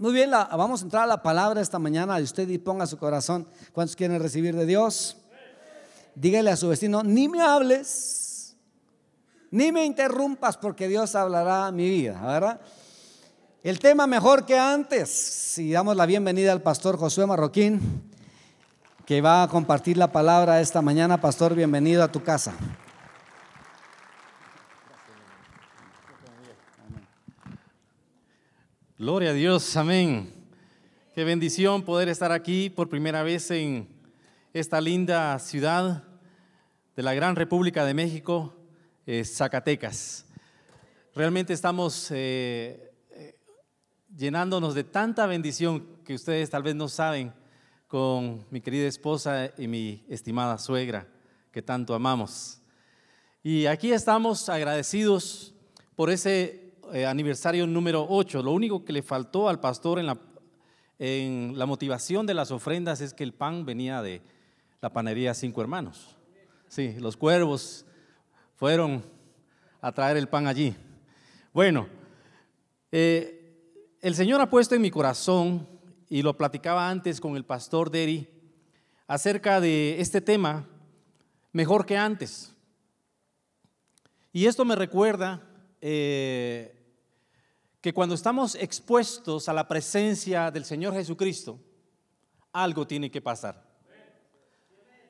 [0.00, 2.18] Muy bien, vamos a entrar a la palabra esta mañana.
[2.18, 3.46] Y usted y ponga su corazón.
[3.74, 5.18] ¿Cuántos quieren recibir de Dios?
[6.14, 8.56] Dígale a su vecino, ni me hables,
[9.50, 12.62] ni me interrumpas, porque Dios hablará a mi vida, ¿verdad?
[13.62, 15.10] El tema mejor que antes.
[15.10, 18.02] Si damos la bienvenida al pastor Josué Marroquín,
[19.04, 21.20] que va a compartir la palabra esta mañana.
[21.20, 22.54] Pastor, bienvenido a tu casa.
[29.00, 30.30] Gloria a Dios, amén.
[31.14, 33.88] Qué bendición poder estar aquí por primera vez en
[34.52, 36.04] esta linda ciudad
[36.94, 38.54] de la gran República de México,
[39.06, 40.26] eh, Zacatecas.
[41.14, 43.38] Realmente estamos eh, eh,
[44.14, 47.32] llenándonos de tanta bendición que ustedes tal vez no saben
[47.88, 51.08] con mi querida esposa y mi estimada suegra,
[51.50, 52.60] que tanto amamos.
[53.42, 55.54] Y aquí estamos agradecidos
[55.96, 56.59] por ese
[56.92, 58.42] eh, aniversario número 8.
[58.42, 60.18] Lo único que le faltó al pastor en la,
[60.98, 64.22] en la motivación de las ofrendas es que el pan venía de
[64.80, 66.16] la panería Cinco Hermanos.
[66.68, 67.84] Sí, los cuervos
[68.56, 69.02] fueron
[69.80, 70.74] a traer el pan allí.
[71.52, 71.88] Bueno,
[72.92, 75.68] eh, el Señor ha puesto en mi corazón,
[76.08, 78.28] y lo platicaba antes con el pastor Deri,
[79.06, 80.66] acerca de este tema,
[81.52, 82.52] mejor que antes.
[84.32, 85.42] Y esto me recuerda
[85.80, 86.79] eh,
[87.80, 91.58] que cuando estamos expuestos a la presencia del Señor Jesucristo,
[92.52, 93.64] algo tiene que pasar.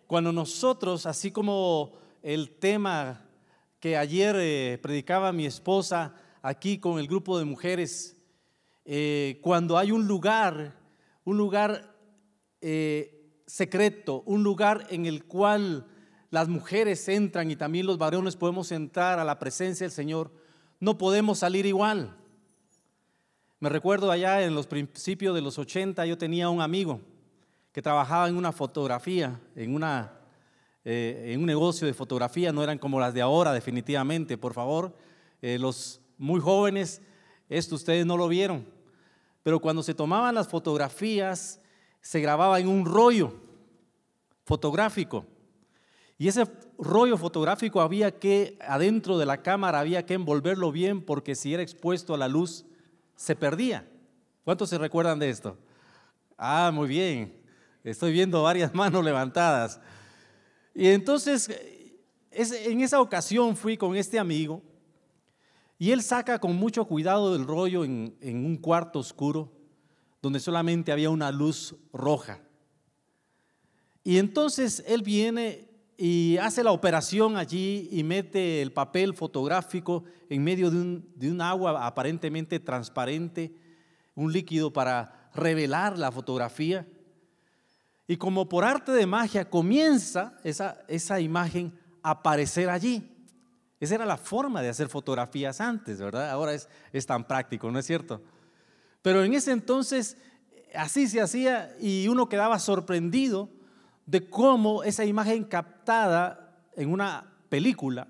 [0.07, 3.27] Cuando nosotros, así como el tema
[3.81, 8.17] que ayer eh, predicaba mi esposa aquí con el grupo de mujeres,
[8.85, 10.77] eh, cuando hay un lugar,
[11.25, 11.97] un lugar
[12.61, 15.87] eh, secreto, un lugar en el cual
[16.31, 20.33] las mujeres entran y también los varones podemos entrar a la presencia del Señor,
[20.79, 22.20] no podemos salir igual.
[23.63, 26.99] Me recuerdo allá en los principios de los 80, yo tenía un amigo
[27.73, 30.15] que trabajaba en una fotografía, en, una,
[30.83, 34.97] eh, en un negocio de fotografía, no eran como las de ahora definitivamente, por favor.
[35.43, 37.03] Eh, los muy jóvenes,
[37.51, 38.65] esto ustedes no lo vieron,
[39.43, 41.61] pero cuando se tomaban las fotografías,
[42.01, 43.35] se grababa en un rollo
[44.47, 45.27] fotográfico.
[46.17, 46.47] Y ese
[46.79, 51.63] rollo fotográfico había que, adentro de la cámara, había que envolverlo bien porque si era
[51.63, 52.65] expuesto a la luz,
[53.21, 53.87] se perdía.
[54.45, 55.59] ¿Cuántos se recuerdan de esto?
[56.39, 57.39] Ah, muy bien.
[57.85, 59.79] Estoy viendo varias manos levantadas.
[60.75, 61.51] Y entonces,
[62.31, 64.63] en esa ocasión fui con este amigo
[65.79, 69.53] y él saca con mucho cuidado el rollo en, en un cuarto oscuro
[70.23, 72.41] donde solamente había una luz roja.
[74.03, 75.69] Y entonces él viene
[76.03, 81.87] y hace la operación allí y mete el papel fotográfico en medio de un, agua
[81.87, 83.55] aparentemente transparente,
[84.15, 86.89] un líquido para revelar la fotografía.
[88.09, 93.07] Y como por arte de magia comienza esa, esa imagen a aparecer allí.
[93.79, 96.31] Esa era la forma de hacer fotografías antes, ¿verdad?
[96.31, 98.23] Ahora es, es tan práctico, ¿no es cierto?
[99.03, 100.17] Pero en ese entonces
[100.75, 103.51] así se hacía y uno quedaba sorprendido
[104.11, 108.09] de cómo esa imagen captada en una película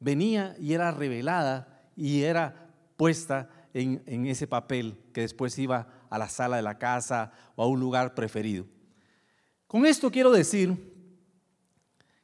[0.00, 6.28] venía y era revelada y era puesta en, ese papel que después iba a la
[6.28, 8.66] sala de la casa o a un lugar preferido.
[9.68, 10.76] Con esto quiero decir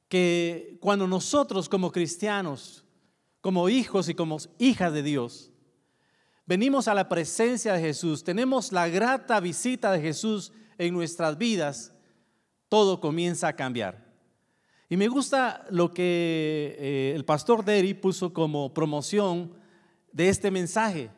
[0.09, 2.85] que cuando nosotros como cristianos,
[3.41, 5.53] como hijos y como hijas de Dios,
[6.45, 11.95] venimos a la presencia de Jesús, tenemos la grata visita de Jesús en nuestras vidas,
[12.69, 14.07] todo comienza a cambiar.
[14.89, 19.53] Y me gusta lo que eh, el pastor Derry puso como promoción
[20.13, 21.11] de este mensaje,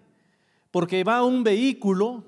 [0.70, 2.24] porque va un vehículo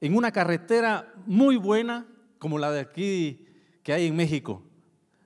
[0.00, 2.06] en una carretera muy buena,
[2.38, 3.46] como la de aquí
[3.82, 4.62] que hay en México.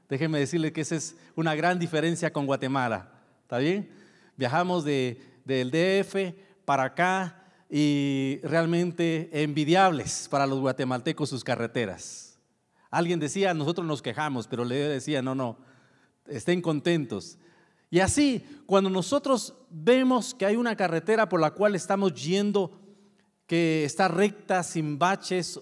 [0.09, 3.13] Déjenme decirle que esa es una gran diferencia con Guatemala.
[3.43, 3.91] ¿Está bien?
[4.37, 12.24] Viajamos de, del DF para acá y realmente envidiables para los guatemaltecos sus carreteras.
[12.95, 15.59] Alguien decía, nosotros nos quejamos, pero le decía, no, no,
[16.29, 17.39] estén contentos.
[17.91, 22.71] Y así, cuando nosotros vemos que hay una carretera por la cual estamos yendo,
[23.49, 25.61] que está recta, sin baches,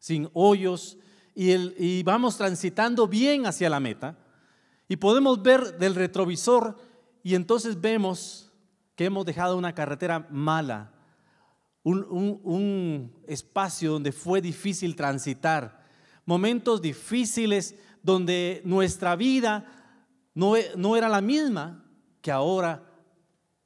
[0.00, 0.98] sin hoyos,
[1.36, 4.18] y, vamos transitando bien hacia la meta,
[4.88, 6.76] y podemos ver del retrovisor,
[7.22, 8.50] y entonces vemos
[8.96, 10.90] que hemos dejado una carretera mala,
[11.84, 15.81] un espacio donde fue difícil transitar
[16.24, 19.66] momentos difíciles donde nuestra vida
[20.34, 21.84] no, no era la misma
[22.20, 22.82] que ahora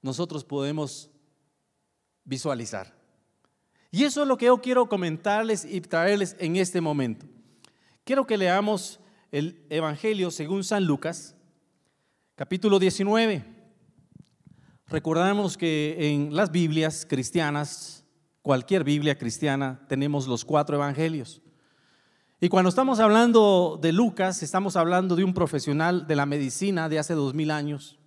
[0.02, 1.10] nosotros podemos
[2.24, 2.94] visualizar.
[3.90, 7.26] Y eso es lo que yo quiero comentarles y traerles en este momento.
[8.04, 9.00] Quiero que leamos
[9.32, 11.34] el Evangelio según San Lucas,
[12.34, 13.44] capítulo 19.
[14.88, 18.04] Recordamos que en las Biblias cristianas,
[18.42, 21.42] cualquier Biblia cristiana, tenemos los cuatro Evangelios.
[22.38, 26.98] Y cuando estamos hablando de Lucas, estamos hablando de un profesional de la medicina de
[26.98, 27.98] hace dos mil años,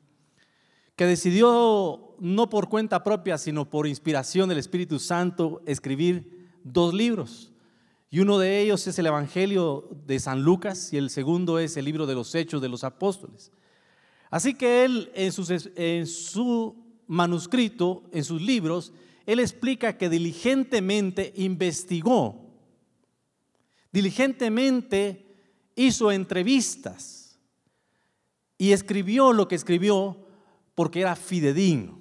[0.95, 7.51] que decidió, no por cuenta propia, sino por inspiración del Espíritu Santo, escribir dos libros.
[8.11, 11.85] Y uno de ellos es el Evangelio de San Lucas y el segundo es el
[11.85, 13.51] libro de los Hechos de los Apóstoles.
[14.29, 15.31] Así que él en,
[15.75, 16.75] en su
[17.07, 18.93] manuscrito, en sus libros,
[19.25, 22.48] él explica que diligentemente investigó,
[23.91, 25.25] diligentemente
[25.75, 27.39] hizo entrevistas
[28.57, 30.27] y escribió lo que escribió
[30.75, 31.99] porque era fidedigno.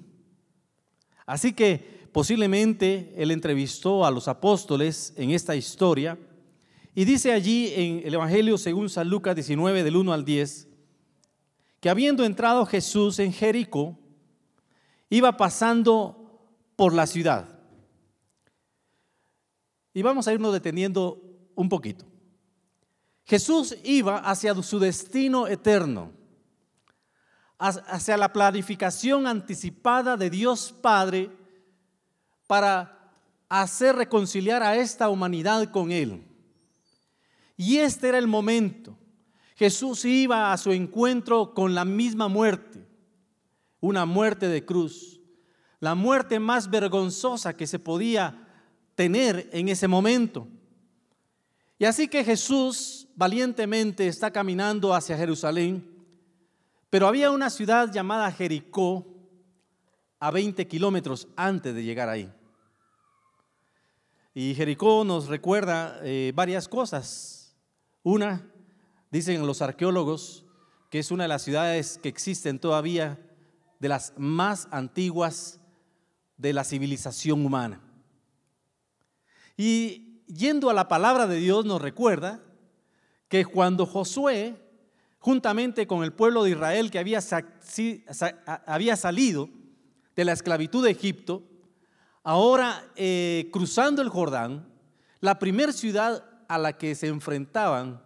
[1.27, 6.19] Así que posiblemente él entrevistó a los apóstoles en esta historia
[6.95, 10.69] y dice allí en el Evangelio según San Lucas 19 del 1 al 10
[11.81, 13.97] que habiendo entrado Jesús en Jericó,
[15.11, 16.41] iba pasando
[16.77, 17.59] por la ciudad.
[19.95, 21.28] Y vamos a irnos deteniendo
[21.59, 22.07] un poquito.
[23.25, 26.13] Jesús iba hacia su destino eterno
[27.59, 31.29] hacia la planificación anticipada de Dios Padre
[32.47, 33.11] para
[33.49, 36.25] hacer reconciliar a esta humanidad con Él.
[37.57, 38.97] Y este era el momento.
[39.57, 42.87] Jesús iba a su encuentro con la misma muerte,
[43.81, 45.21] una muerte de cruz,
[45.81, 48.47] la muerte más vergonzosa que se podía
[48.95, 50.47] tener en ese momento.
[51.79, 55.99] Y así que Jesús valientemente está caminando hacia Jerusalén
[56.91, 59.07] pero había una ciudad llamada Jericó
[60.19, 62.33] a 20 kilómetros antes de llegar ahí.
[64.35, 67.57] Y Jericó nos recuerda eh, varias cosas.
[68.03, 68.51] Una,
[69.11, 70.47] dicen los arqueólogos,
[70.91, 73.19] que es una de las ciudades que existen todavía,
[73.81, 75.61] de las más antiguas
[76.37, 77.83] de la civilización humana.
[79.57, 82.41] Y yendo a la palabra de Dios nos recuerda
[83.29, 84.57] que cuando Josué
[85.19, 87.21] juntamente con el pueblo de Israel que había,
[88.67, 89.49] había salido
[90.17, 91.43] de la esclavitud de Egipto,
[92.23, 94.69] ahora eh, cruzando el Jordán,
[95.21, 98.03] la primera ciudad a la que se enfrentaban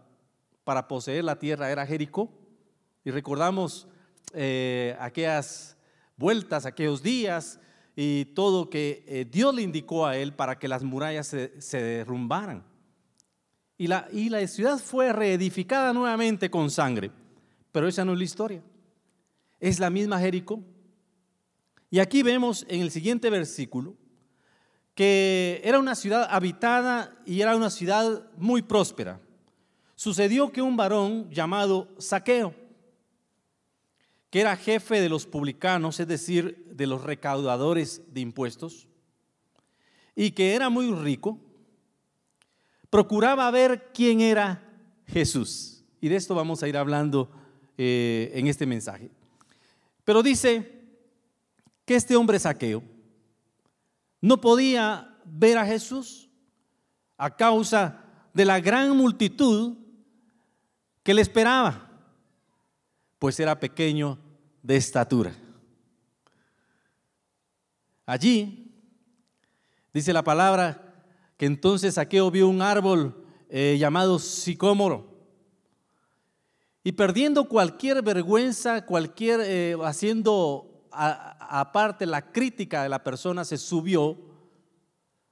[0.65, 2.31] para poseer la tierra era Jericó.
[3.05, 3.89] Y recordamos
[4.33, 5.77] eh, aquellas
[6.17, 7.61] vueltas, aquellos días
[7.95, 11.83] y todo que eh, Dios le indicó a él para que las murallas se, se
[11.83, 12.65] derrumbaran.
[13.77, 17.11] Y la, y la ciudad fue reedificada nuevamente con sangre.
[17.73, 18.63] Pero esa no es la historia.
[19.61, 20.61] Es la misma Jericó.
[21.91, 23.97] Y aquí vemos en el siguiente versículo
[24.95, 29.21] que era una ciudad habitada y era una ciudad muy próspera.
[29.95, 32.55] Sucedió que un varón llamado Saqueo,
[34.33, 38.89] que era jefe de los publicanos, es decir, de los recaudadores de impuestos,
[40.17, 41.39] y que era muy rico,
[42.89, 44.67] procuraba ver quién era
[45.07, 45.85] Jesús.
[46.01, 47.31] Y de esto vamos a ir hablando
[47.77, 49.11] eh, en este mensaje.
[50.03, 50.81] Pero dice
[51.85, 52.83] que este hombre saqueo
[54.23, 56.31] no podía ver a Jesús
[57.19, 59.77] a causa de la gran multitud
[61.03, 61.91] que le esperaba,
[63.19, 64.22] pues era pequeño
[64.63, 65.35] de estatura.
[68.07, 68.73] Allí
[69.93, 70.95] dice la palabra
[71.37, 75.13] que entonces Saqueo vio un árbol eh, llamado sicómoro.
[76.85, 84.19] Y perdiendo cualquier vergüenza, cualquier, eh, haciendo aparte la crítica de la persona, se subió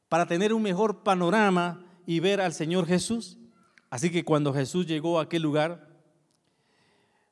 [0.09, 3.39] para tener un mejor panorama y ver al Señor Jesús.
[3.91, 5.90] Así que cuando Jesús llegó a aquel lugar,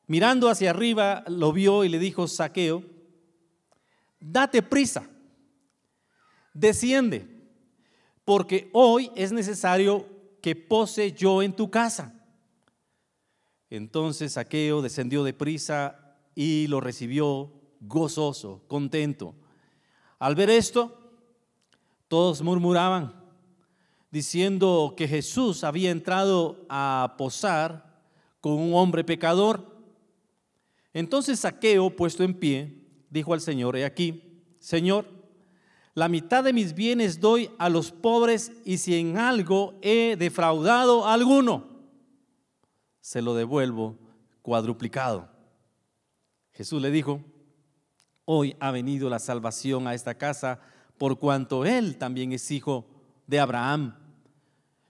[0.08, 2.82] mirando hacia arriba, lo vio y le dijo, Saqueo,
[4.18, 5.08] date prisa,
[6.52, 7.38] desciende
[8.28, 10.06] porque hoy es necesario
[10.42, 12.14] que pose yo en tu casa.
[13.70, 17.50] Entonces Saqueo descendió de prisa y lo recibió
[17.80, 19.34] gozoso, contento.
[20.18, 20.94] Al ver esto,
[22.08, 23.14] todos murmuraban,
[24.10, 28.02] diciendo que Jesús había entrado a posar
[28.42, 29.77] con un hombre pecador.
[30.92, 35.06] Entonces Saqueo, puesto en pie, dijo al Señor, he aquí, Señor,
[35.94, 41.06] la mitad de mis bienes doy a los pobres y si en algo he defraudado
[41.06, 41.66] a alguno,
[43.00, 43.98] se lo devuelvo
[44.42, 45.28] cuadruplicado.
[46.52, 47.20] Jesús le dijo,
[48.24, 50.60] hoy ha venido la salvación a esta casa
[50.98, 52.86] por cuanto él también es hijo
[53.26, 53.94] de Abraham,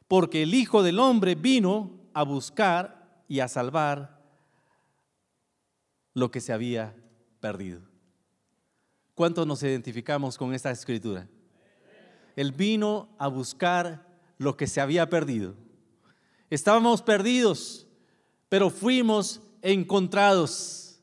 [0.08, 4.17] porque el Hijo del Hombre vino a buscar y a salvar
[6.18, 6.94] lo que se había
[7.40, 7.80] perdido.
[9.14, 11.28] ¿Cuántos nos identificamos con esta escritura?
[12.36, 14.06] Él vino a buscar
[14.36, 15.54] lo que se había perdido.
[16.50, 17.86] Estábamos perdidos,
[18.48, 21.00] pero fuimos encontrados.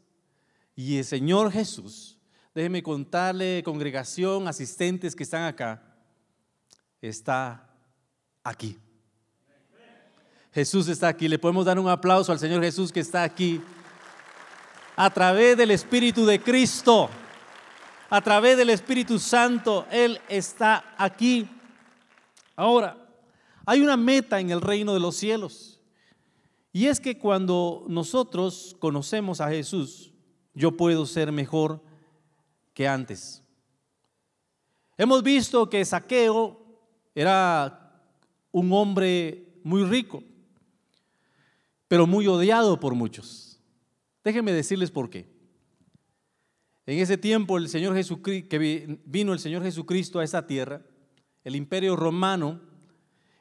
[0.75, 2.17] Y el Señor Jesús,
[2.53, 5.81] déjeme contarle, congregación, asistentes que están acá,
[7.01, 7.69] está
[8.43, 8.77] aquí.
[10.53, 11.27] Jesús está aquí.
[11.27, 13.62] Le podemos dar un aplauso al Señor Jesús que está aquí.
[14.96, 17.10] A través del Espíritu de Cristo,
[18.10, 21.50] a través del Espíritu Santo, Él está aquí.
[22.56, 22.98] Ahora,
[23.66, 25.82] hay una meta en el reino de los cielos.
[26.72, 30.12] Y es que cuando nosotros conocemos a Jesús,
[30.54, 31.82] yo puedo ser mejor
[32.74, 33.42] que antes.
[34.98, 36.58] Hemos visto que Saqueo
[37.14, 38.02] era
[38.52, 40.24] un hombre muy rico,
[41.88, 43.54] pero muy odiado por muchos.
[44.25, 45.29] Déjenme decirles por qué.
[46.88, 50.82] En ese tiempo el Señor Jesucristo, que vino el Señor Jesucristo a esa tierra,
[51.44, 52.60] el imperio romano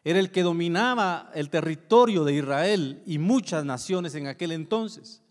[0.04, 5.22] era el que dominaba el territorio de Israel y muchas naciones en aquel entonces.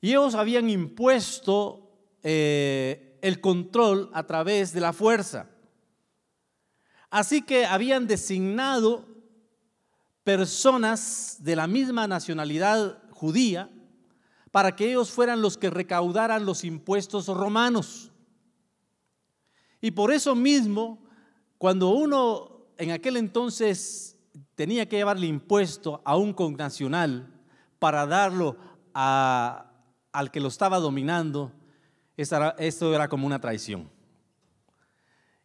[0.00, 1.92] Y ellos habían impuesto
[2.22, 5.50] eh, el control a través de la fuerza.
[7.10, 9.06] Así que habían designado
[10.24, 13.70] personas de la misma nacionalidad judía
[14.54, 18.12] para que ellos fueran los que recaudaran los impuestos romanos.
[19.80, 21.02] Y por eso mismo,
[21.58, 24.16] cuando uno en aquel entonces
[24.54, 27.34] tenía que llevarle impuesto a un connacional
[27.80, 28.56] para darlo
[28.92, 31.50] al que lo estaba dominando,
[32.16, 33.90] esto era como una traición.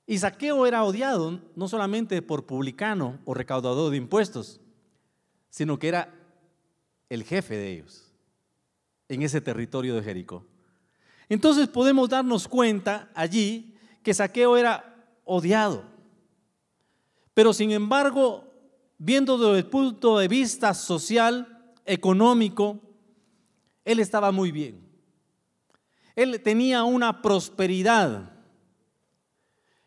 [0.05, 4.61] Y Saqueo era odiado no solamente por publicano o recaudador de impuestos,
[5.49, 6.13] sino que era
[7.09, 8.08] el jefe de ellos
[9.09, 10.45] en ese territorio de Jericó.
[11.27, 15.83] Entonces podemos darnos cuenta allí que Saqueo era odiado.
[17.33, 18.45] Pero sin embargo,
[18.97, 22.79] viendo desde el punto de vista social, económico,
[23.83, 24.87] él estaba muy bien.
[26.15, 28.31] Él tenía una prosperidad.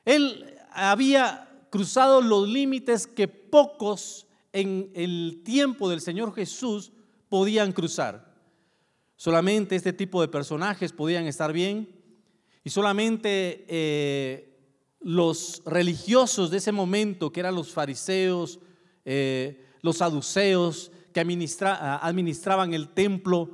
[0.04, 6.92] Él había cruzado los límites que pocos en el tiempo del Señor Jesús
[7.28, 8.31] podían cruzar.
[9.16, 11.88] Solamente este tipo de personajes podían estar bien
[12.64, 14.52] y solamente eh,
[15.00, 18.60] los religiosos de ese momento, que eran los fariseos,
[19.04, 23.50] eh, los saduceos, que administraban el templo,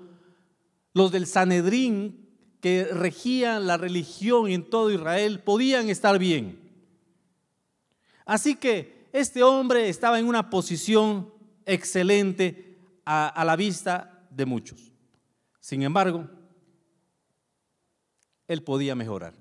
[0.93, 2.29] los del Sanedrín,
[2.61, 6.59] que regían la religión en todo Israel, podían estar bien.
[8.27, 11.33] Así que este hombre estaba en una posición
[11.65, 14.93] excelente a la vista de muchos.
[15.69, 16.27] Sin embargo,
[18.47, 19.35] él podía mejorar.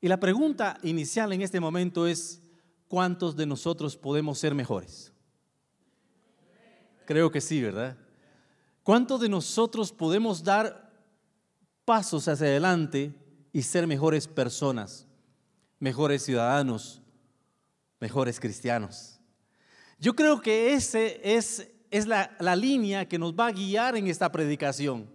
[0.00, 2.42] Y la pregunta inicial en este momento es,
[2.88, 5.12] ¿cuántos de nosotros podemos ser mejores?
[7.06, 7.96] Creo que sí, ¿verdad?
[8.82, 11.00] ¿Cuántos de nosotros podemos dar
[11.84, 13.14] pasos hacia adelante
[13.52, 15.06] y ser mejores personas,
[15.78, 17.00] mejores ciudadanos,
[18.00, 19.20] mejores cristianos?
[20.00, 24.06] Yo creo que ese es, es la, la línea que nos va a guiar en
[24.06, 25.08] esta predicación.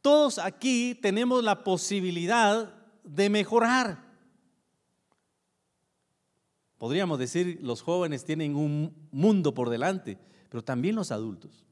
[0.00, 4.12] Todos aquí tenemos la posibilidad de mejorar.
[6.78, 10.18] Podríamos decir, los jóvenes tienen un mundo por delante,
[10.48, 11.64] pero también los adultos.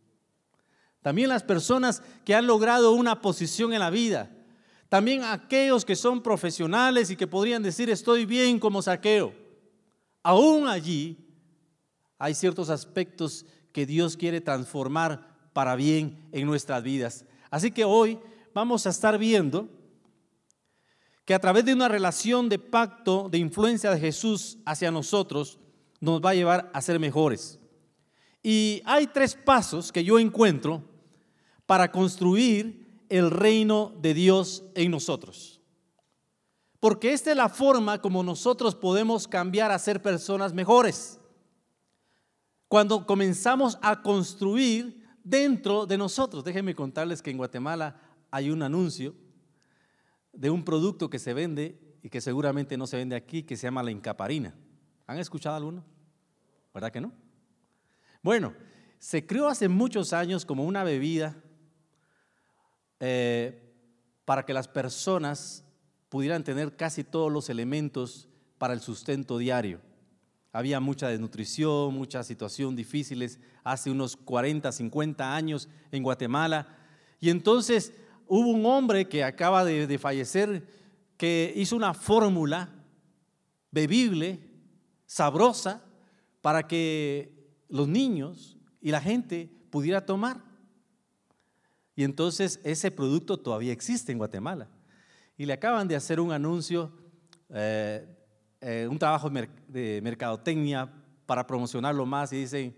[1.02, 4.30] También las personas que han logrado una posición en la vida.
[4.88, 9.34] También aquellos que son profesionales y que podrían decir, estoy bien como saqueo.
[10.22, 11.16] Aún allí
[12.18, 17.24] hay ciertos aspectos que Dios quiere transformar para bien en nuestras vidas.
[17.50, 18.18] Así que hoy
[18.54, 19.68] vamos a estar viendo
[21.24, 25.58] que a través de una relación de pacto, de influencia de Jesús hacia nosotros,
[26.00, 27.60] nos va a llevar a ser mejores.
[28.42, 30.82] Y hay tres pasos que yo encuentro
[31.66, 35.60] para construir el reino de Dios en nosotros.
[36.80, 41.19] Porque esta es la forma como nosotros podemos cambiar a ser personas mejores.
[42.70, 46.44] Cuando comenzamos a construir dentro de nosotros.
[46.44, 48.00] Déjenme contarles que en Guatemala
[48.30, 49.12] hay un anuncio
[50.32, 53.66] de un producto que se vende y que seguramente no se vende aquí, que se
[53.66, 54.54] llama la incaparina.
[55.08, 55.84] ¿Han escuchado alguno?
[56.72, 57.12] ¿Verdad que no?
[58.22, 58.54] Bueno,
[59.00, 61.42] se creó hace muchos años como una bebida
[63.00, 63.74] eh,
[64.24, 65.64] para que las personas
[66.08, 69.80] pudieran tener casi todos los elementos para el sustento diario.
[70.52, 76.66] Había mucha desnutrición, muchas situaciones difíciles hace unos 40, 50 años en Guatemala.
[77.21, 77.92] Y entonces
[78.26, 80.66] hubo un hombre que acaba de, de fallecer
[81.16, 82.69] que hizo una fórmula
[83.71, 84.40] bebible,
[85.07, 85.85] sabrosa,
[86.40, 87.33] para que
[87.69, 90.42] los niños y la gente pudiera tomar.
[91.95, 94.69] Y entonces ese producto todavía existe en Guatemala.
[95.37, 96.92] Y le acaban de hacer un anuncio,
[97.50, 98.07] eh,
[98.61, 99.31] eh, un trabajo
[99.69, 100.93] de mercadotecnia
[101.26, 102.76] para promocionarlo más y dicen,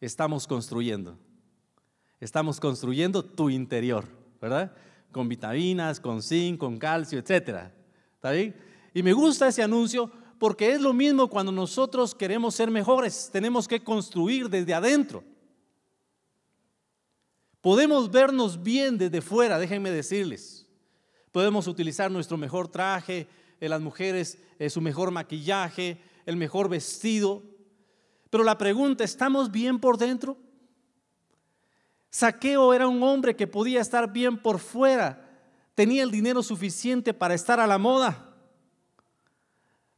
[0.00, 1.18] estamos construyendo.
[2.20, 4.06] Estamos construyendo tu interior,
[4.40, 4.72] ¿verdad?
[5.10, 7.70] Con vitaminas, con zinc, con calcio, etc.
[8.14, 8.54] ¿Está bien?
[8.94, 13.66] Y me gusta ese anuncio porque es lo mismo cuando nosotros queremos ser mejores, tenemos
[13.66, 15.24] que construir desde adentro.
[17.60, 20.66] Podemos vernos bien desde fuera, déjenme decirles.
[21.32, 23.26] Podemos utilizar nuestro mejor traje,
[23.60, 27.42] eh, las mujeres eh, su mejor maquillaje, el mejor vestido.
[28.30, 30.36] Pero la pregunta, ¿estamos bien por dentro?
[32.10, 35.28] Saqueo era un hombre que podía estar bien por fuera,
[35.74, 38.32] tenía el dinero suficiente para estar a la moda,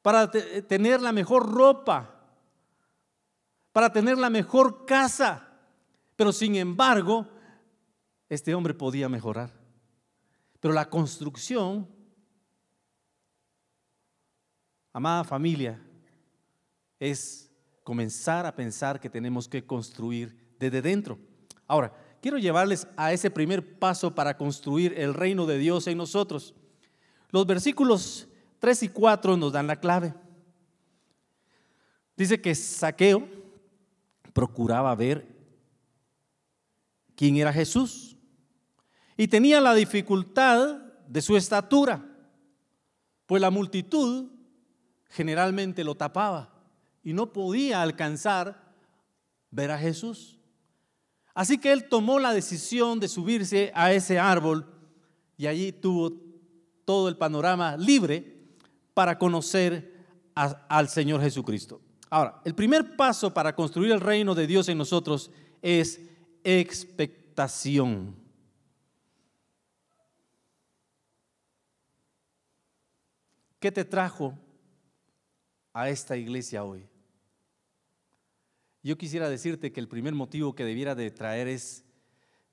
[0.01, 2.17] para tener la mejor ropa,
[3.73, 5.47] para tener la mejor casa,
[6.17, 7.29] pero sin embargo
[8.31, 9.53] este hombre podía mejorar.
[10.61, 11.87] Pero la construcción,
[14.97, 15.79] amada familia,
[16.99, 17.51] es
[17.85, 21.19] comenzar a pensar que tenemos que construir desde dentro.
[21.67, 26.55] Ahora, quiero llevarles a ese primer paso para construir el reino de Dios en nosotros.
[27.31, 28.27] Los versículos
[28.59, 30.15] 3 y 4 nos dan la clave.
[32.17, 33.29] Dice que Saqueo
[34.33, 35.29] procuraba ver
[37.15, 38.17] quién era Jesús
[39.15, 42.03] y tenía la dificultad de su estatura,
[43.27, 44.31] pues la multitud
[45.09, 46.53] generalmente lo tapaba
[47.03, 48.75] y no podía alcanzar
[49.51, 50.39] ver a Jesús.
[51.35, 54.67] Así que él tomó la decisión de subirse a ese árbol
[55.37, 56.13] y allí tuvo
[56.85, 58.37] todo el panorama libre
[58.95, 59.95] para conocer
[60.35, 61.81] al Señor Jesucristo.
[62.09, 66.01] Ahora, el primer paso para construir el reino de Dios en nosotros es
[66.45, 68.17] expectación.
[73.59, 74.39] ¿Qué te trajo
[75.77, 76.89] a esta iglesia hoy?
[78.83, 81.85] Yo quisiera decirte que el primer motivo que debiera de traer es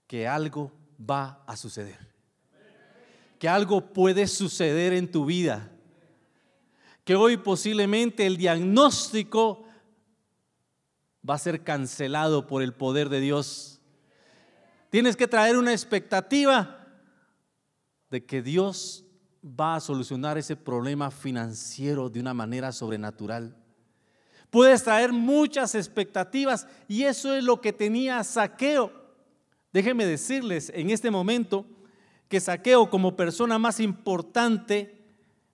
[0.07, 2.13] que algo va a suceder.
[3.39, 5.71] Que algo puede suceder en tu vida.
[7.05, 9.65] Que hoy posiblemente el diagnóstico
[11.27, 13.79] va a ser cancelado por el poder de Dios.
[14.89, 16.89] Tienes que traer una expectativa
[18.09, 19.05] de que Dios
[19.43, 23.55] va a solucionar ese problema financiero de una manera sobrenatural.
[24.49, 28.91] Puedes traer muchas expectativas y eso es lo que tenía Saqueo.
[29.71, 31.65] Déjenme decirles en este momento
[32.29, 35.03] que Saqueo como persona más importante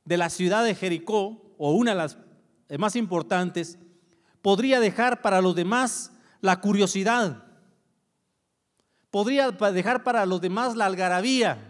[0.06, 2.18] de la ciudad de Jericó, o una de las
[2.78, 3.78] más importantes,
[4.42, 7.44] podría dejar para los demás la curiosidad,
[9.12, 11.69] podría dejar para los demás la algarabía,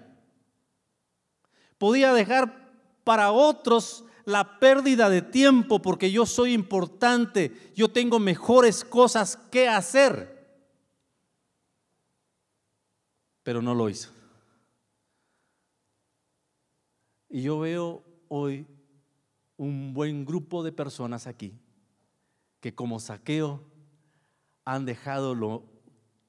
[1.80, 2.70] podía dejar
[3.04, 9.68] para otros la pérdida de tiempo porque yo soy importante, yo tengo mejores cosas que
[9.68, 10.38] hacer.
[13.42, 14.12] Pero no lo hizo.
[17.30, 18.68] Y yo veo hoy
[19.58, 21.60] un buen grupo de personas aquí
[22.60, 23.64] que como saqueo
[24.66, 25.64] han dejado lo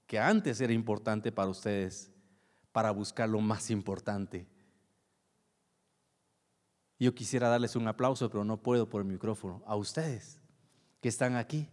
[0.07, 2.11] que antes era importante para ustedes
[2.73, 4.47] para buscar lo más importante
[7.05, 9.63] yo quisiera darles un aplauso, pero no puedo por el micrófono.
[9.67, 10.39] A ustedes
[11.01, 11.67] que están aquí.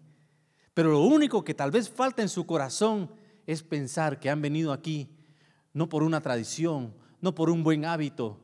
[0.74, 3.12] Pero lo único que tal vez falta en su corazón
[3.46, 5.10] es pensar que han venido aquí
[5.74, 8.40] no por una tradición, no por un buen hábito,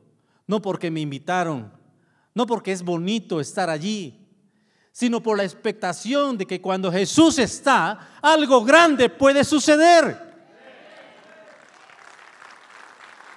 [0.46, 1.72] no porque me invitaron,
[2.34, 4.28] no porque es bonito estar allí,
[4.92, 10.16] sino por la expectación de que cuando Jesús está, algo grande puede suceder.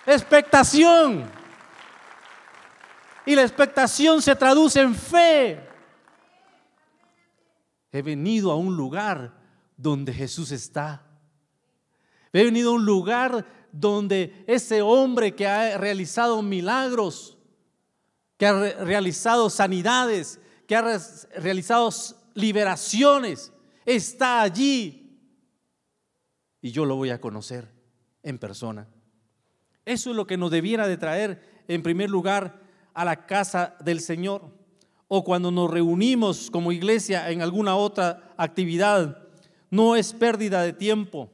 [0.05, 1.36] Expectación.
[3.27, 5.59] Y la expectación se traduce en fe.
[7.91, 9.37] He venido a un lugar
[9.75, 11.05] donde Jesús está.
[12.31, 17.37] He venido a un lugar donde ese hombre que ha realizado milagros,
[18.37, 20.97] que ha realizado sanidades, que ha
[21.35, 21.89] realizado
[22.33, 23.51] liberaciones,
[23.85, 25.19] está allí.
[26.61, 27.67] Y yo lo voy a conocer
[28.23, 28.87] en persona.
[29.83, 32.66] Eso es lo que nos debiera de traer en primer lugar
[32.97, 34.57] a la casa del Señor.
[35.09, 39.25] o cuando nos reunimos como iglesia en alguna otra actividad,
[39.69, 41.29] no es pérdida de tiempo,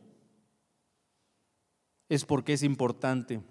[2.08, 3.42] es porque es importante.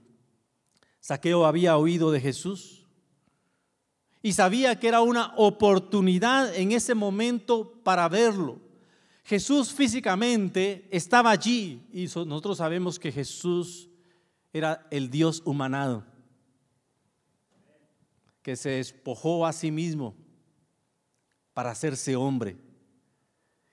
[1.01, 2.87] Saqueo había oído de Jesús
[4.23, 8.61] y sabía que era una oportunidad en ese momento para verlo.
[9.25, 13.89] Jesús físicamente estaba allí y nosotros sabemos que Jesús
[14.53, 16.05] era el Dios humanado,
[18.43, 20.15] que se despojó a sí mismo
[21.55, 22.57] para hacerse hombre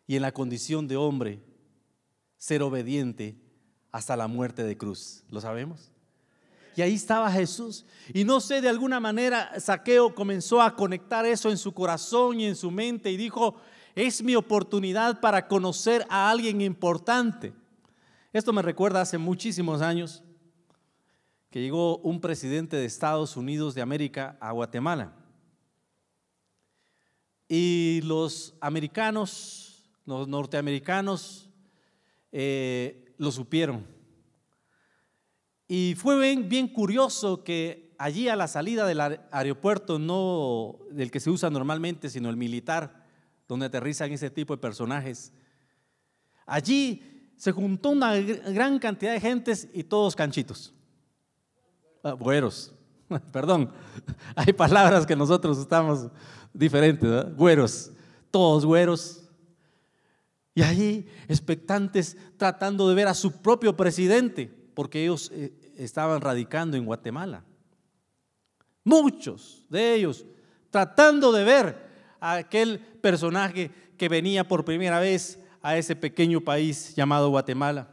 [0.07, 1.41] y en la condición de hombre
[2.37, 3.35] ser obediente
[3.91, 5.23] hasta la muerte de cruz.
[5.29, 5.91] ¿Lo sabemos?
[6.75, 7.85] Y ahí estaba Jesús.
[8.13, 12.45] Y no sé, de alguna manera Saqueo comenzó a conectar eso en su corazón y
[12.45, 13.55] en su mente y dijo,
[13.95, 17.53] es mi oportunidad para conocer a alguien importante.
[18.31, 20.23] Esto me recuerda hace muchísimos años
[21.49, 25.15] que llegó un presidente de Estados Unidos de América a Guatemala.
[27.47, 31.49] Y los americanos, los norteamericanos,
[32.31, 33.85] eh, lo supieron.
[35.67, 41.19] Y fue bien, bien, curioso que allí a la salida del aeropuerto, no del que
[41.19, 43.05] se usa normalmente, sino el militar,
[43.47, 45.33] donde aterrizan ese tipo de personajes,
[46.45, 50.73] allí se juntó una gran cantidad de gentes y todos canchitos.
[52.03, 52.73] Güeros,
[53.31, 53.71] perdón,
[54.35, 56.07] hay palabras que nosotros estamos
[56.53, 57.91] diferentes, güeros,
[58.31, 59.23] todos güeros.
[60.55, 66.75] Y ahí expectantes tratando de ver a su propio presidente, porque ellos eh, estaban radicando
[66.75, 67.43] en Guatemala.
[68.83, 70.25] Muchos de ellos
[70.69, 76.95] tratando de ver a aquel personaje que venía por primera vez a ese pequeño país
[76.95, 77.89] llamado Guatemala.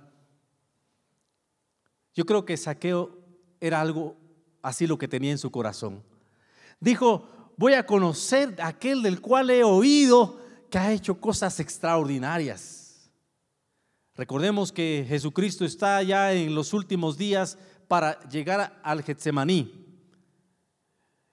[2.14, 3.25] Yo creo que Saqueo
[3.60, 4.16] era algo
[4.62, 6.02] así lo que tenía en su corazón.
[6.80, 10.40] Dijo, voy a conocer a aquel del cual he oído
[10.70, 13.10] que ha hecho cosas extraordinarias.
[14.14, 19.84] Recordemos que Jesucristo está ya en los últimos días para llegar al Getsemaní.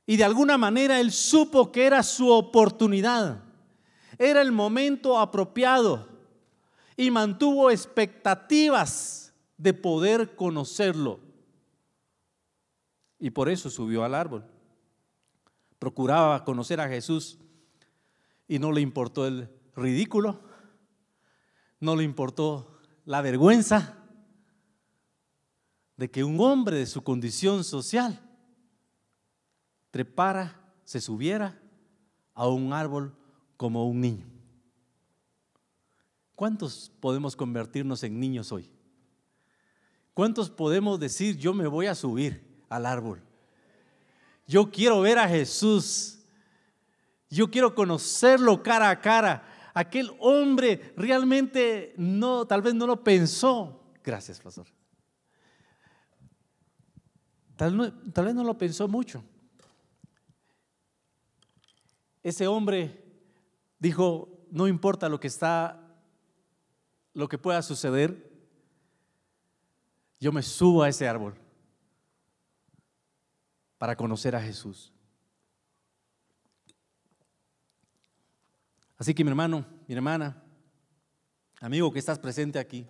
[0.06, 3.42] Y de alguna manera él supo que era su oportunidad,
[4.18, 6.08] era el momento apropiado
[6.98, 11.20] y mantuvo expectativas de poder conocerlo
[13.24, 14.44] y por eso subió al árbol.
[15.80, 17.40] Procuraba conocer a Jesús
[18.50, 20.42] y no le importó el ridículo,
[21.80, 23.96] no le importó la vergüenza
[25.96, 28.20] de que un hombre de su condición social
[29.90, 31.58] trepara, se subiera
[32.34, 33.16] a un árbol
[33.56, 34.26] como un niño.
[36.36, 38.70] ¿Cuántos podemos convertirnos en niños hoy?
[40.14, 42.53] ¿Cuántos podemos decir yo me voy a subir?
[42.74, 43.22] Al árbol.
[44.48, 46.20] Yo quiero ver a Jesús.
[47.30, 49.72] Yo quiero conocerlo cara a cara.
[49.76, 53.94] Aquel hombre realmente no, tal vez no lo pensó.
[54.04, 54.66] Gracias, pastor.
[57.56, 59.24] Tal, tal vez no lo pensó mucho.
[62.24, 63.04] Ese hombre
[63.78, 65.80] dijo, no importa lo que está,
[67.14, 68.32] lo que pueda suceder,
[70.20, 71.43] yo me subo a ese árbol
[73.84, 74.94] para conocer a Jesús.
[78.96, 80.42] Así que mi hermano, mi hermana,
[81.60, 82.88] amigo que estás presente aquí,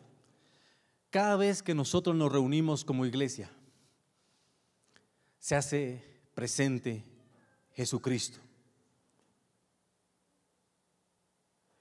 [1.10, 3.50] cada vez que nosotros nos reunimos como iglesia,
[5.40, 7.04] se hace presente
[7.72, 8.38] Jesucristo.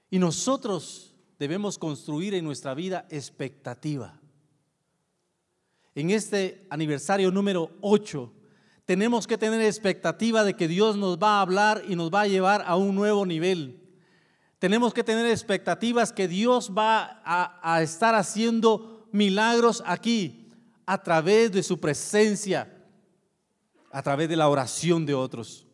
[0.09, 4.19] Y nosotros debemos construir en nuestra vida expectativa.
[5.93, 8.39] En este aniversario número 8
[8.85, 12.27] tenemos que tener expectativa de que Dios nos va a hablar y nos va a
[12.27, 13.79] llevar a un nuevo nivel.
[14.59, 20.51] Tenemos que tener expectativas que Dios va a, estar haciendo milagros aquí
[20.85, 22.73] a través de su presencia,
[23.91, 25.65] a través de la oración de otros.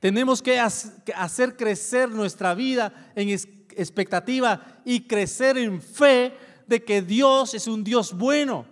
[0.00, 7.54] Tenemos que hacer crecer nuestra vida en expectativa y crecer en fe de que Dios
[7.54, 8.66] es un Dios bueno.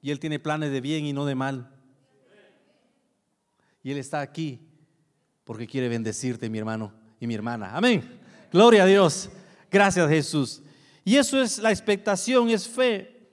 [0.00, 1.71] Y Él tiene planes de bien y no de mal.
[3.82, 4.60] Y Él está aquí
[5.44, 7.76] porque quiere bendecirte, mi hermano y mi hermana.
[7.76, 8.20] Amén.
[8.52, 9.30] Gloria a Dios.
[9.70, 10.62] Gracias, Jesús.
[11.04, 13.30] Y eso es la expectación, es fe.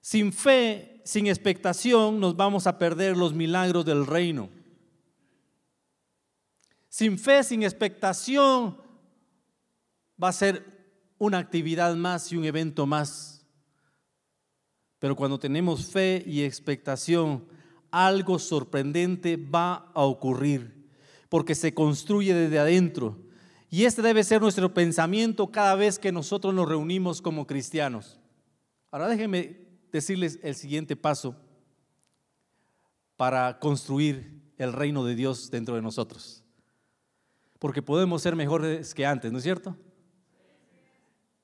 [0.00, 4.48] Sin fe, sin expectación, nos vamos a perder los milagros del reino.
[6.88, 8.80] Sin fe, sin expectación,
[10.22, 10.64] va a ser
[11.18, 13.44] una actividad más y un evento más.
[14.98, 17.46] Pero cuando tenemos fe y expectación,
[17.90, 20.76] algo sorprendente va a ocurrir.
[21.28, 23.18] porque se construye desde adentro.
[23.68, 28.20] Y este debe ser nuestro pensamiento cada vez que nosotros nos reunimos como cristianos.
[28.92, 31.36] Ahora déjenme decirles el siguiente paso
[33.16, 36.44] para construir el reino de Dios dentro de nosotros.
[37.58, 39.76] Porque podemos ser mejores que antes, ¿no es cierto?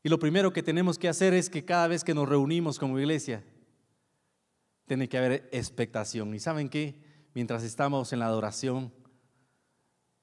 [0.04, 2.98] Y lo primero que tenemos que hacer es que cada vez que nos reunimos como
[2.98, 3.44] iglesia,
[4.92, 6.34] tiene que haber expectación.
[6.34, 7.02] ¿Y saben qué?
[7.32, 8.92] Mientras estamos en la adoración,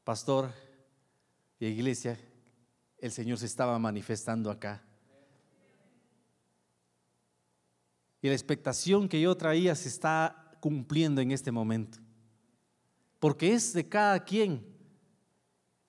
[0.03, 0.53] pastor
[1.59, 2.19] y iglesia,
[2.99, 4.83] el Señor se estaba manifestando acá.
[8.21, 11.97] Y la expectación que yo traía se está cumpliendo en este momento.
[13.17, 14.63] Porque es de cada quien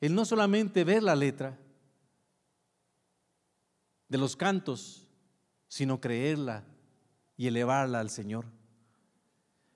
[0.01, 1.59] el no solamente ver la letra
[4.09, 5.07] de los cantos,
[5.69, 6.65] sino creerla
[7.37, 8.47] y elevarla al Señor.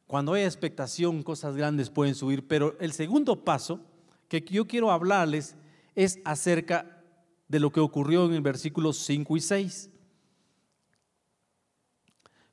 [0.06, 3.80] Cuando hay expectación, cosas grandes pueden subir, pero el segundo paso
[4.28, 5.56] que yo quiero hablarles
[5.94, 7.02] es acerca
[7.48, 9.90] de lo que ocurrió en el versículos 5 y 6.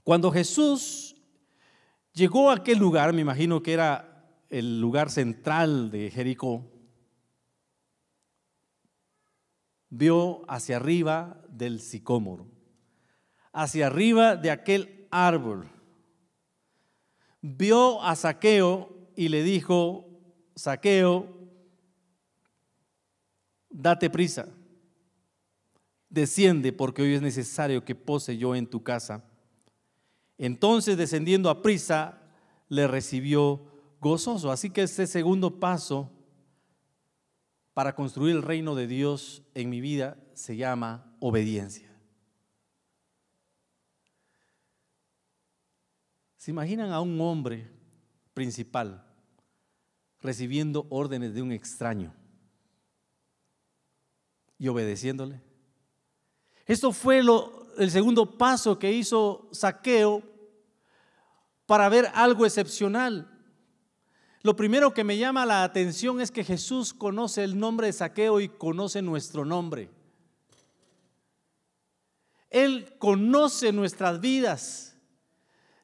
[0.03, 1.15] Cuando Jesús
[2.13, 4.11] llegó a aquel lugar, me imagino que era
[4.49, 6.65] el lugar central de Jericó,
[9.89, 12.47] vio hacia arriba del sicómoro,
[13.53, 15.69] hacia arriba de aquel árbol.
[17.41, 20.05] Vio a Saqueo y le dijo,
[20.55, 21.27] Saqueo,
[23.69, 24.47] date prisa,
[26.09, 29.23] desciende porque hoy es necesario que pose yo en tu casa.
[30.37, 32.21] Entonces, descendiendo a prisa,
[32.67, 33.61] le recibió
[33.99, 34.51] gozoso.
[34.51, 36.09] Así que este segundo paso
[37.73, 41.90] para construir el reino de Dios en mi vida se llama obediencia.
[46.41, 47.69] ¿Se imaginan a un hombre
[48.33, 49.05] principal
[50.21, 52.15] recibiendo órdenes de un extraño
[54.57, 55.39] y obedeciéndole?
[56.65, 60.23] Esto fue lo, el segundo paso que hizo Saqueo
[61.67, 63.29] para ver algo excepcional.
[64.41, 68.39] Lo primero que me llama la atención es que Jesús conoce el nombre de Saqueo
[68.39, 69.91] y conoce nuestro nombre.
[72.49, 74.90] Él conoce nuestras vidas,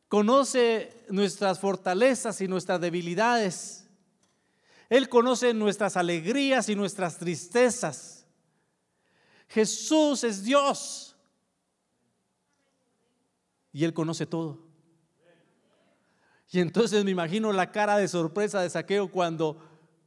[0.08, 3.88] conoce nuestras fortalezas y nuestras debilidades.
[4.90, 8.26] Él conoce nuestras alegrías y nuestras tristezas.
[9.50, 11.16] Jesús es Dios
[13.72, 14.66] y Él conoce todo.
[16.50, 19.62] Y entonces me imagino la cara de sorpresa de Saqueo cuando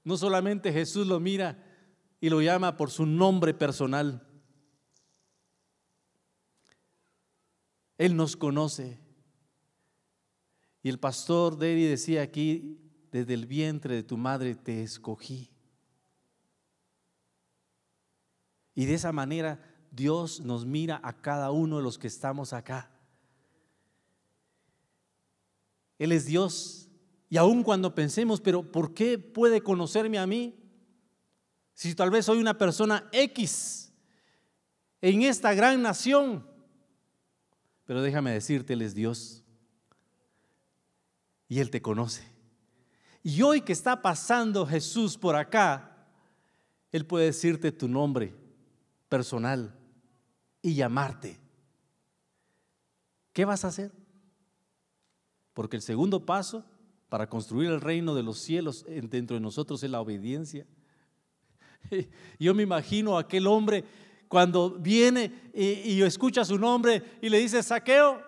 [0.05, 1.63] no solamente Jesús lo mira
[2.21, 4.27] y lo llama por su nombre personal.
[7.99, 8.99] Él nos conoce.
[10.83, 12.79] Y el pastor Deri decía aquí,
[13.11, 15.51] desde el vientre de tu madre te escogí.
[18.75, 22.91] Y de esa manera Dios nos mira a cada uno de los que estamos acá.
[25.99, 26.89] Él es Dios.
[27.29, 30.57] Y aun cuando pensemos, pero ¿por qué puede conocerme a mí?
[31.75, 33.93] Si tal vez soy una persona X
[35.01, 36.47] en esta gran nación.
[37.85, 39.40] Pero déjame decirte, Él es Dios.
[41.51, 42.23] Y Él te conoce.
[43.23, 46.07] Y hoy que está pasando Jesús por acá,
[46.91, 48.35] Él puede decirte tu nombre
[49.11, 49.77] personal
[50.63, 51.39] y llamarte.
[53.35, 53.93] ¿Qué vas a hacer?
[55.53, 56.65] Porque el segundo paso
[57.09, 60.67] para construir el reino de los cielos dentro de nosotros es la obediencia.
[62.39, 63.85] Yo me imagino a aquel hombre
[64.29, 68.23] cuando viene y, escucha su nombre y le dice, saqueo,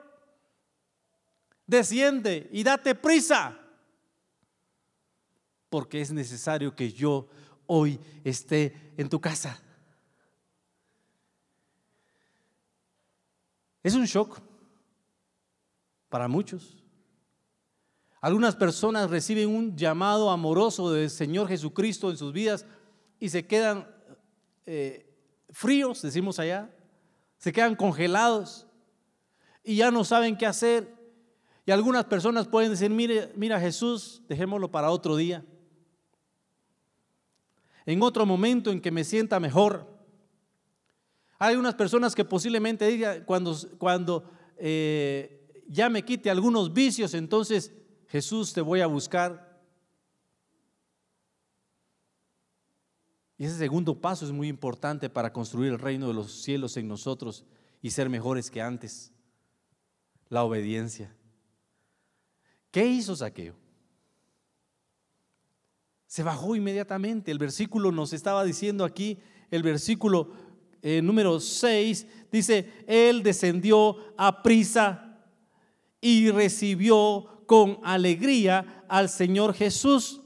[1.67, 3.59] desciende y date prisa,
[5.69, 7.29] porque es necesario que yo
[7.67, 9.61] hoy esté en tu casa.
[13.83, 14.41] Es un shock
[16.09, 16.77] para muchos.
[18.21, 22.65] Algunas personas reciben un llamado amoroso del Señor Jesucristo en sus vidas
[23.19, 23.89] y se quedan
[24.65, 25.13] eh,
[25.51, 26.71] fríos, decimos allá,
[27.39, 28.69] se quedan congelados
[29.65, 31.02] y ya no saben qué hacer.
[31.65, 35.45] Y algunas personas pueden decir, mire, mira Jesús, dejémoslo para otro día.
[37.87, 39.89] En otro momento en que me sienta mejor.
[41.39, 44.25] Hay unas personas que posiblemente digan, cuando, cuando
[44.57, 47.73] eh, ya me quite algunos vicios, entonces
[48.13, 49.59] Jesús, te voy a buscar.
[53.39, 56.89] Y ese segundo paso es muy importante para construir el reino de los cielos en
[56.89, 57.45] nosotros
[57.81, 59.13] y ser mejores que antes.
[60.29, 61.17] La obediencia.
[62.73, 63.63] ¿Qué hizo Saqueo?
[66.13, 67.31] se bajó inmediatamente.
[67.31, 69.17] El versículo nos estaba diciendo aquí,
[69.51, 70.31] el versículo
[70.83, 75.25] eh, número 6, dice, Él descendió a prisa
[76.03, 80.21] y recibió con alegría al Señor Jesús.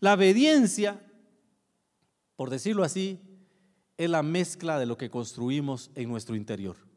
[0.00, 1.00] La obediencia,
[2.34, 3.20] por decirlo así,
[3.98, 6.89] es la mezcla de lo que construimos en nuestro interior.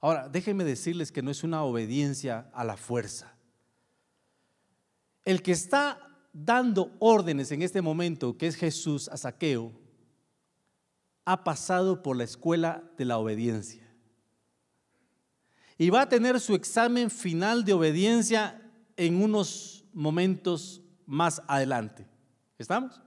[0.00, 3.34] Ahora, déjenme decirles que no es una obediencia a la fuerza.
[5.24, 5.98] El que está
[6.32, 9.72] dando órdenes en este momento, que es Jesús a Saqueo,
[11.26, 13.86] ha pasado por la escuela de la obediencia.
[15.76, 18.60] Y va a tener su examen final de obediencia
[18.96, 22.06] en unos momentos más adelante.
[22.58, 23.00] ¿Estamos?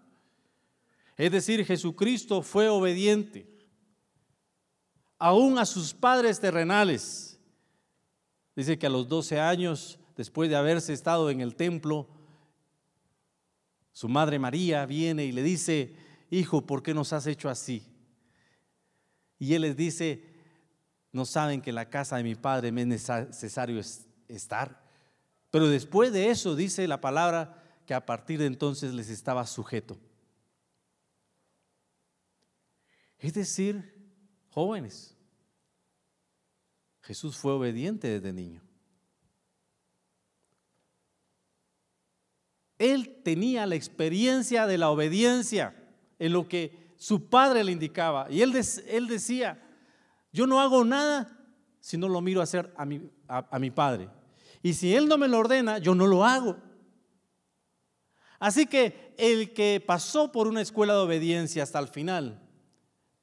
[1.17, 3.52] Es decir, Jesucristo fue obediente
[5.23, 7.39] aún a sus padres terrenales.
[8.57, 12.09] Dice que a los 12 años después de haberse estado en el templo,
[13.93, 15.95] su madre María viene y le dice,
[16.29, 17.85] hijo, ¿por qué nos has hecho así?
[19.39, 20.25] Y él les dice,
[21.13, 23.81] no saben que en la casa de mi padre me es necesario
[24.27, 24.83] estar.
[25.51, 29.97] Pero después de eso dice la palabra que a partir de entonces les estaba sujeto.
[33.19, 33.92] Es decir,
[34.53, 35.17] jóvenes,
[37.01, 38.61] Jesús fue obediente desde niño.
[42.77, 45.75] Él tenía la experiencia de la obediencia
[46.19, 48.27] en lo que su padre le indicaba.
[48.29, 48.53] Y él,
[48.87, 49.61] él decía,
[50.31, 51.37] yo no hago nada
[51.79, 54.09] si no lo miro hacer a mi, a mi padre.
[54.61, 56.57] Y si él no me lo ordena, yo no lo hago.
[58.39, 62.41] Así que el que pasó por una escuela de obediencia hasta el final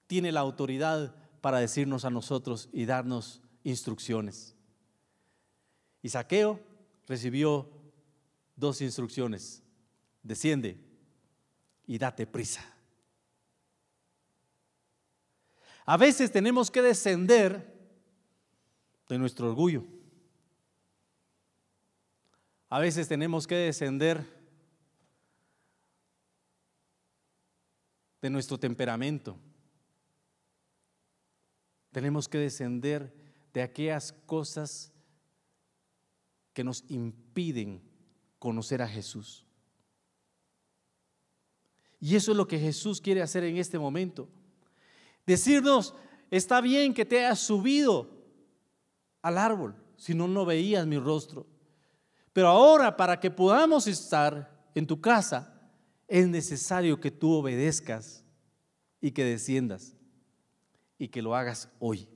[0.06, 4.54] tiene la autoridad para decirnos a nosotros y darnos instrucciones.
[6.02, 6.60] Y Saqueo
[7.06, 7.70] recibió
[8.56, 9.62] dos instrucciones.
[10.22, 10.78] Desciende
[11.86, 12.64] y date prisa.
[15.86, 17.78] A veces tenemos que descender
[19.08, 19.84] de nuestro orgullo.
[22.68, 24.24] A veces tenemos que descender
[28.22, 29.36] de nuestro temperamento.
[31.92, 33.12] Tenemos que descender
[33.52, 34.92] de aquellas cosas
[36.52, 37.82] que nos impiden
[38.38, 39.44] conocer a Jesús.
[42.00, 44.28] Y eso es lo que Jesús quiere hacer en este momento.
[45.26, 45.94] Decirnos,
[46.30, 48.10] está bien que te hayas subido
[49.22, 51.46] al árbol, si no, no veías mi rostro.
[52.32, 55.60] Pero ahora, para que podamos estar en tu casa,
[56.08, 58.24] es necesario que tú obedezcas
[59.00, 59.96] y que desciendas
[61.00, 62.06] y que lo hagas hoy.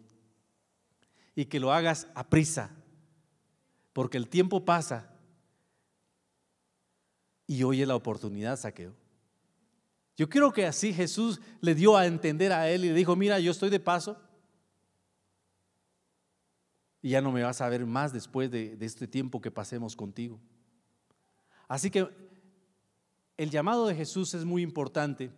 [1.35, 2.71] Y que lo hagas a prisa,
[3.93, 5.11] porque el tiempo pasa
[7.47, 8.95] y hoy es la oportunidad, saqueo.
[10.17, 13.41] Yo creo que así Jesús le dio a entender a él y le dijo, mira,
[13.41, 14.21] yo estoy de paso
[17.03, 19.97] y ya no me vas a ver más después de, de este tiempo que pasemos
[19.97, 20.39] contigo.
[21.67, 22.07] Así que
[23.39, 25.33] el llamado de Jesús es muy importante,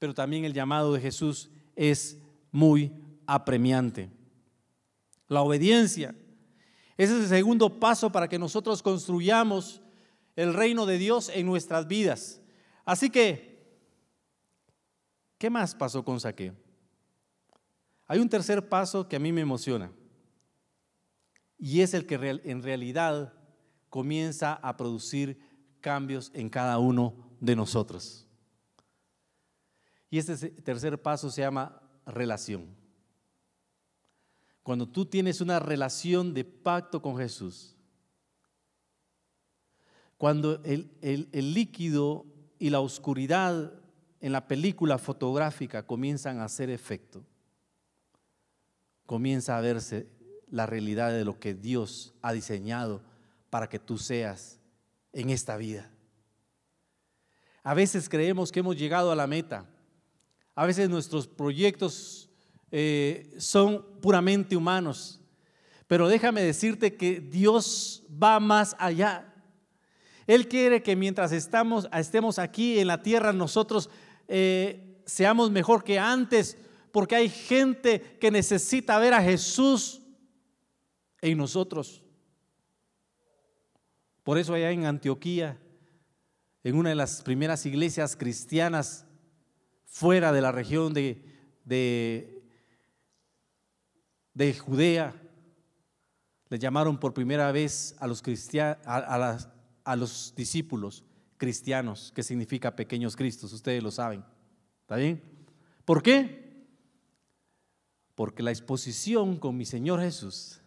[0.00, 2.20] pero también el llamado de Jesús es
[2.56, 2.90] muy
[3.26, 4.10] apremiante.
[5.28, 6.14] La obediencia.
[6.96, 9.82] Es el segundo paso para que nosotros construyamos
[10.36, 12.40] el reino de Dios en nuestras vidas.
[12.86, 13.78] Así que,
[15.36, 16.54] ¿qué más pasó con Saqueo?
[18.06, 19.92] Hay un tercer paso que a mí me emociona
[21.58, 23.34] y es el que en realidad
[23.90, 25.38] comienza a producir
[25.82, 28.26] cambios en cada uno de nosotros.
[30.08, 32.66] Y este tercer paso se llama relación.
[34.62, 37.76] Cuando tú tienes una relación de pacto con Jesús,
[40.16, 40.88] cuando el,
[41.32, 42.26] líquido
[42.58, 43.72] y la oscuridad
[44.20, 47.22] en la película fotográfica comienzan a hacer efecto,
[49.04, 50.08] comienza a verse
[50.50, 53.02] la realidad de lo que Dios ha diseñado
[53.50, 54.58] para que tú seas
[55.12, 55.90] en esta vida.
[57.62, 59.66] A veces creemos que hemos llegado a la meta.
[60.56, 62.30] A veces nuestros proyectos
[62.72, 65.20] eh, son puramente humanos.
[65.86, 69.32] Pero déjame decirte que Dios va más allá.
[70.26, 73.88] Él quiere que mientras estamos, estemos aquí en la tierra nosotros
[74.26, 76.58] eh, seamos mejor que antes,
[76.90, 80.02] porque hay gente que necesita ver a Jesús
[81.20, 82.02] en nosotros.
[84.24, 85.60] Por eso allá en Antioquía,
[86.64, 89.05] en una de las primeras iglesias cristianas
[89.86, 91.24] fuera de la región de,
[91.64, 92.44] de,
[94.34, 95.14] de Judea,
[96.48, 98.22] le llamaron por primera vez a los,
[98.84, 99.38] a,
[99.84, 101.04] a los discípulos
[101.38, 104.24] cristianos, que significa pequeños cristos, ustedes lo saben.
[104.82, 105.22] ¿Está bien?
[105.84, 106.68] ¿Por qué?
[108.14, 110.60] Porque la exposición con mi Señor Jesús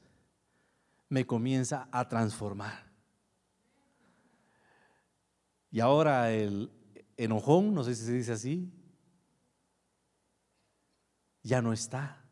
[1.08, 2.90] me comienza a transformar.
[5.72, 6.72] Y ahora el
[7.18, 8.72] enojón, no sé si se dice así,
[11.50, 12.24] ya no está.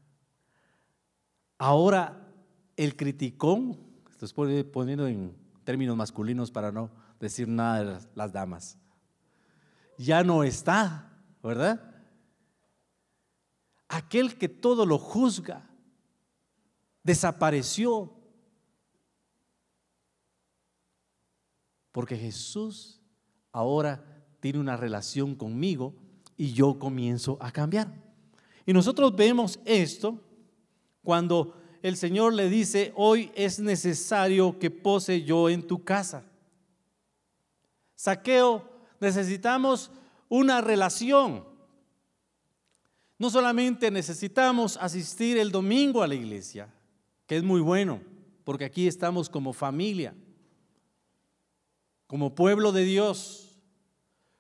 [1.58, 2.32] Ahora
[2.76, 3.80] el criticón,
[4.12, 8.78] estoy poniendo en términos masculinos para no decir nada de las damas,
[9.98, 11.12] ya no está,
[11.42, 11.96] ¿verdad?
[13.88, 15.68] Aquel que todo lo juzga,
[17.02, 18.14] desapareció.
[21.92, 23.02] Porque Jesús
[23.52, 24.06] ahora
[24.40, 25.96] tiene una relación conmigo
[26.36, 28.07] y yo comienzo a cambiar.
[28.68, 30.20] Y nosotros vemos esto
[31.02, 36.26] cuando el Señor le dice, hoy es necesario que pose yo en tu casa.
[37.96, 39.90] Saqueo, necesitamos
[40.28, 41.46] una relación.
[43.18, 46.68] No solamente necesitamos asistir el domingo a la iglesia,
[47.26, 48.02] que es muy bueno,
[48.44, 50.14] porque aquí estamos como familia,
[52.06, 53.58] como pueblo de Dios,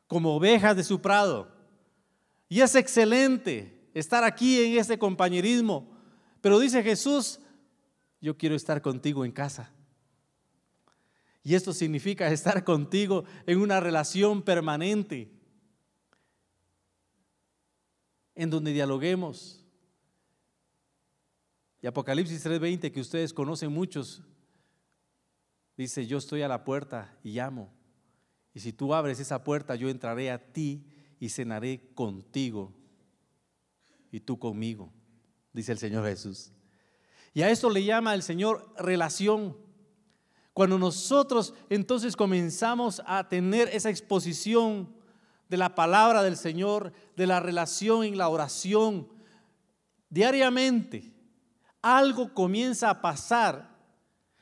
[0.05, 1.47] como ovejas de su prado.
[2.49, 5.90] Y es excelente estar aquí en este compañerismo,
[6.42, 7.40] pero dice Jesús,
[8.22, 9.72] yo quiero estar contigo en casa.
[11.44, 15.32] Y esto significa estar contigo en una relación permanente,
[18.36, 19.64] en donde dialoguemos.
[21.82, 24.22] Y Apocalipsis 3:20, que ustedes conocen muchos,
[25.76, 27.74] dice, yo estoy a la puerta y llamo.
[28.54, 30.86] Y si tú abres esa puerta, yo entraré a ti
[31.20, 32.76] y cenaré contigo
[34.12, 34.91] y tú conmigo,
[35.53, 36.51] dice el Señor Jesús.
[37.34, 39.58] Y a esto le llama el Señor relación.
[40.53, 44.95] Cuando nosotros entonces comenzamos a tener esa exposición
[45.49, 49.08] de la palabra del Señor, de la relación en la oración,
[50.10, 51.14] diariamente,
[51.82, 53.70] algo comienza a pasar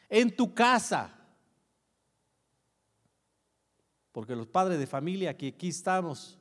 [0.10, 1.14] en tu casa.
[4.12, 6.40] Porque los padres de familia que aquí estamos,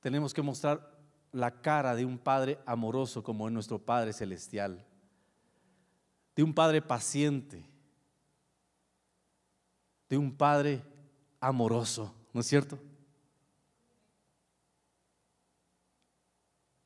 [0.00, 0.93] tenemos que mostrar
[1.34, 4.86] la cara de un Padre amoroso como es nuestro Padre Celestial,
[6.36, 7.68] de un Padre paciente,
[10.08, 10.84] de un Padre
[11.40, 12.78] amoroso, ¿no es cierto?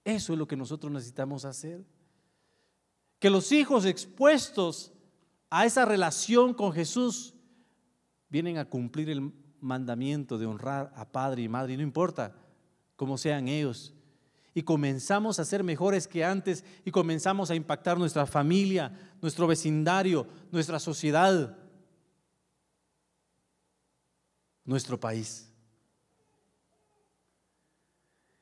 [0.02, 1.84] Eso es lo que nosotros necesitamos hacer.
[3.18, 4.94] Que los hijos expuestos
[5.50, 7.34] a esa relación con Jesús
[8.30, 9.30] vienen a cumplir el
[9.60, 12.34] mandamiento de honrar a padre y madre, y no importa
[12.96, 13.94] cómo sean ellos,
[14.58, 18.90] y comenzamos a ser mejores que antes y comenzamos a impactar nuestra familia,
[19.22, 21.56] nuestro vecindario, nuestra sociedad,
[24.64, 25.48] nuestro país.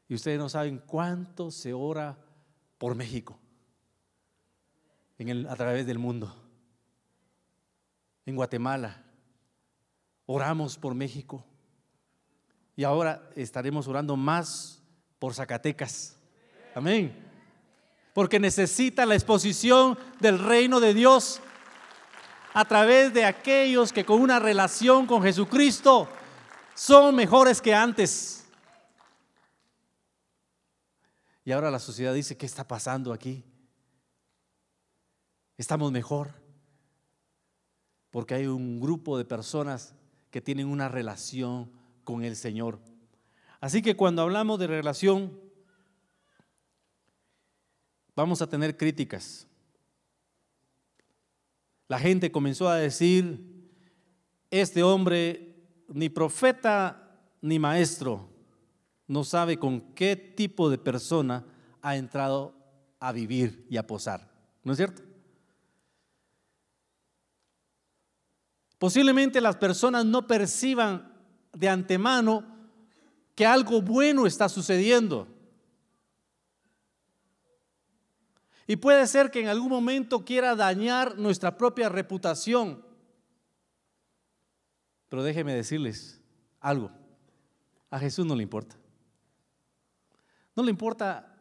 [0.09, 2.17] Y ustedes no saben cuánto se ora
[2.79, 3.39] por México
[5.19, 6.35] en el, a través del mundo.
[8.25, 9.05] En Guatemala
[10.25, 11.45] oramos por México
[12.75, 14.83] y ahora estaremos orando más
[15.19, 16.17] por Zacatecas.
[16.75, 17.25] Amén.
[18.13, 21.41] Porque necesita la exposición del reino de Dios
[22.55, 26.09] a través de aquellos que con una relación con Jesucristo
[26.75, 28.47] son mejores que antes.
[31.45, 33.45] Y ahora la sociedad dice, ¿qué está pasando aquí?
[35.57, 36.35] Estamos mejor.
[38.11, 39.95] Porque hay un grupo de personas
[40.31, 41.71] que tienen una relación
[42.05, 42.81] con el Señor.
[43.61, 45.41] Así que cuando hablamos de relación,
[48.15, 49.47] vamos a tener críticas.
[51.89, 53.71] La gente comenzó a decir,
[54.51, 55.55] este hombre
[55.89, 58.29] ni profeta ni maestro
[59.07, 61.45] no sabe con qué tipo de persona
[61.81, 62.55] ha entrado
[62.99, 64.29] a vivir y a posar.
[64.65, 65.03] ¿No es cierto?
[68.79, 71.15] Posiblemente las personas no perciban
[71.53, 72.56] de antemano
[73.37, 75.29] que algo bueno está sucediendo.
[78.67, 82.85] Y puede ser que en algún momento quiera dañar nuestra propia reputación.
[85.09, 86.21] Pero déjeme decirles
[86.59, 86.91] algo.
[87.91, 88.77] A Jesús no le importa.
[90.57, 91.39] No le importa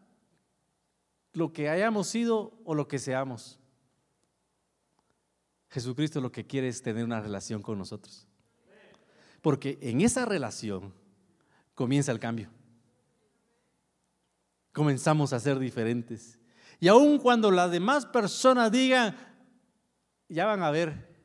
[1.34, 3.58] lo que hayamos sido o lo que seamos.
[5.70, 8.28] Jesucristo lo que quiere es tener una relación con nosotros.
[9.42, 10.94] Porque en esa relación
[11.76, 12.50] comienza el cambio.
[14.72, 16.40] Comenzamos a ser diferentes.
[16.80, 19.16] Y aun cuando las demás personas digan,
[20.28, 21.16] ya van a ver,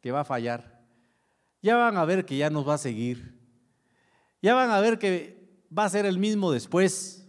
[0.00, 0.82] que va a fallar.
[1.62, 3.38] Ya van a ver que ya nos va a seguir.
[4.42, 7.26] Ya van a ver que va a ser el mismo después.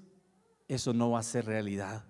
[0.67, 2.03] Eso no va a ser realidad.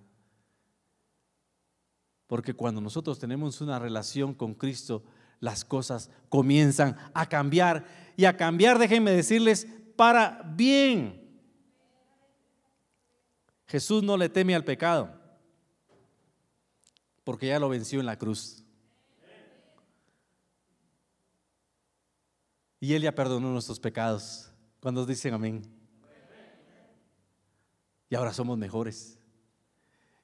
[2.28, 5.04] Porque cuando nosotros tenemos una relación con Cristo,
[5.44, 7.86] las cosas comienzan a cambiar.
[8.16, 9.68] Y a cambiar, déjenme decirles,
[9.98, 11.22] para bien.
[13.68, 15.20] Jesús no le teme al pecado,
[17.26, 18.64] porque ya lo venció en la cruz.
[22.80, 24.50] Y Él ya perdonó nuestros pecados.
[24.80, 25.64] Cuando dicen amén.
[28.10, 29.20] Y ahora somos mejores.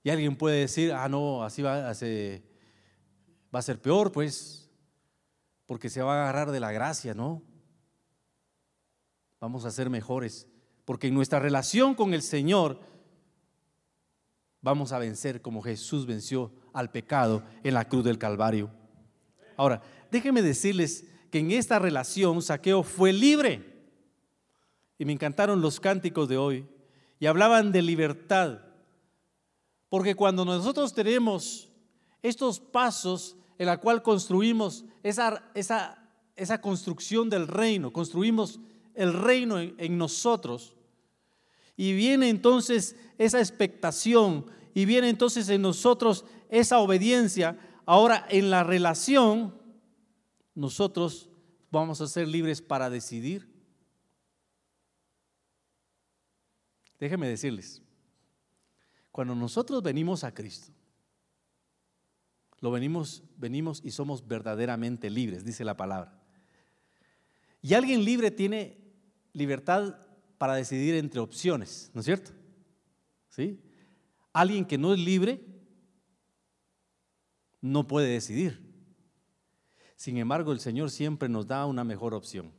[0.01, 1.93] Y alguien puede decir, ah, no, así va, va a
[3.61, 4.68] ser peor, pues,
[5.69, 7.43] porque se va a agarrar de la gracia, ¿no?
[9.39, 10.47] Vamos a ser mejores,
[10.83, 12.79] porque en nuestra relación con el Señor
[14.61, 18.71] vamos a vencer como Jesús venció al pecado en la cruz del Calvario.
[19.57, 23.85] Ahora, déjenme decirles que en esta relación Saqueo fue libre.
[24.97, 26.67] Y me encantaron los cánticos de hoy.
[27.19, 28.61] Y hablaban de libertad.
[29.87, 31.69] Porque cuando nosotros tenemos
[32.23, 38.59] estos pasos en la cual construimos esa, esa, esa construcción del reino, construimos
[38.95, 40.75] el reino en, en nosotros,
[41.77, 47.57] y viene entonces esa expectación y viene entonces en nosotros esa obediencia.
[47.85, 49.57] Ahora en la relación,
[50.55, 51.29] nosotros
[51.71, 53.49] vamos a ser libres para decidir.
[56.99, 57.81] Déjenme decirles,
[59.09, 60.73] cuando nosotros venimos a Cristo,
[62.61, 66.19] lo venimos, venimos y somos verdaderamente libres, dice la palabra.
[67.61, 68.77] Y alguien libre tiene
[69.33, 69.95] libertad
[70.37, 72.31] para decidir entre opciones, ¿no es cierto?
[73.29, 73.59] ¿Sí?
[74.33, 75.41] Alguien que no es libre
[77.61, 78.69] no puede decidir.
[79.95, 82.53] Sin embargo, el Señor siempre nos da una mejor opción.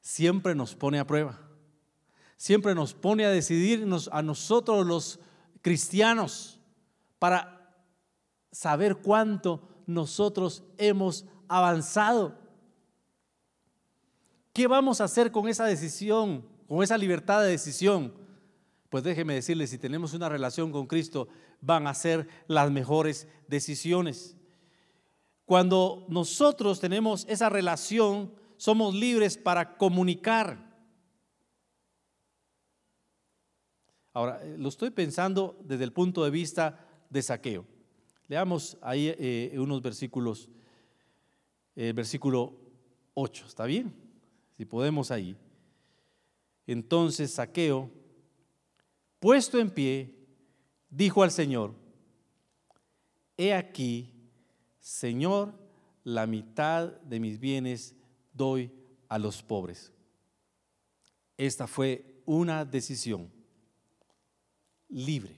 [0.00, 1.38] Siempre nos pone a prueba.
[2.36, 5.20] Siempre nos pone a decidirnos a nosotros los
[5.62, 6.60] cristianos
[7.18, 7.59] para
[8.52, 12.38] saber cuánto nosotros hemos avanzado.
[14.52, 18.12] ¿Qué vamos a hacer con esa decisión, con esa libertad de decisión?
[18.88, 21.28] Pues déjeme decirle, si tenemos una relación con Cristo,
[21.60, 24.36] van a ser las mejores decisiones.
[25.44, 30.70] Cuando nosotros tenemos esa relación, somos libres para comunicar.
[34.12, 37.64] Ahora, eh, lo estoy pensando desde el punto de vista de saqueo.
[38.30, 40.48] Leamos ahí eh, unos versículos,
[41.74, 42.54] el versículo
[43.14, 43.92] 8, ¿está bien?
[44.56, 45.36] Si podemos ahí.
[46.64, 47.90] Entonces saqueo,
[49.18, 50.14] puesto en pie,
[50.88, 51.74] dijo al Señor,
[53.36, 54.14] he aquí
[54.78, 55.52] Señor,
[56.04, 57.96] la mitad de mis bienes
[58.32, 58.70] doy
[59.08, 59.92] a los pobres.
[61.36, 63.28] Esta fue una decisión
[64.88, 65.36] libre.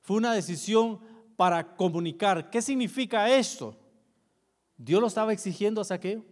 [0.00, 2.50] Fue una decisión para comunicar.
[2.50, 3.76] ¿Qué significa esto?
[4.76, 6.24] Dios lo estaba exigiendo a Saqueo.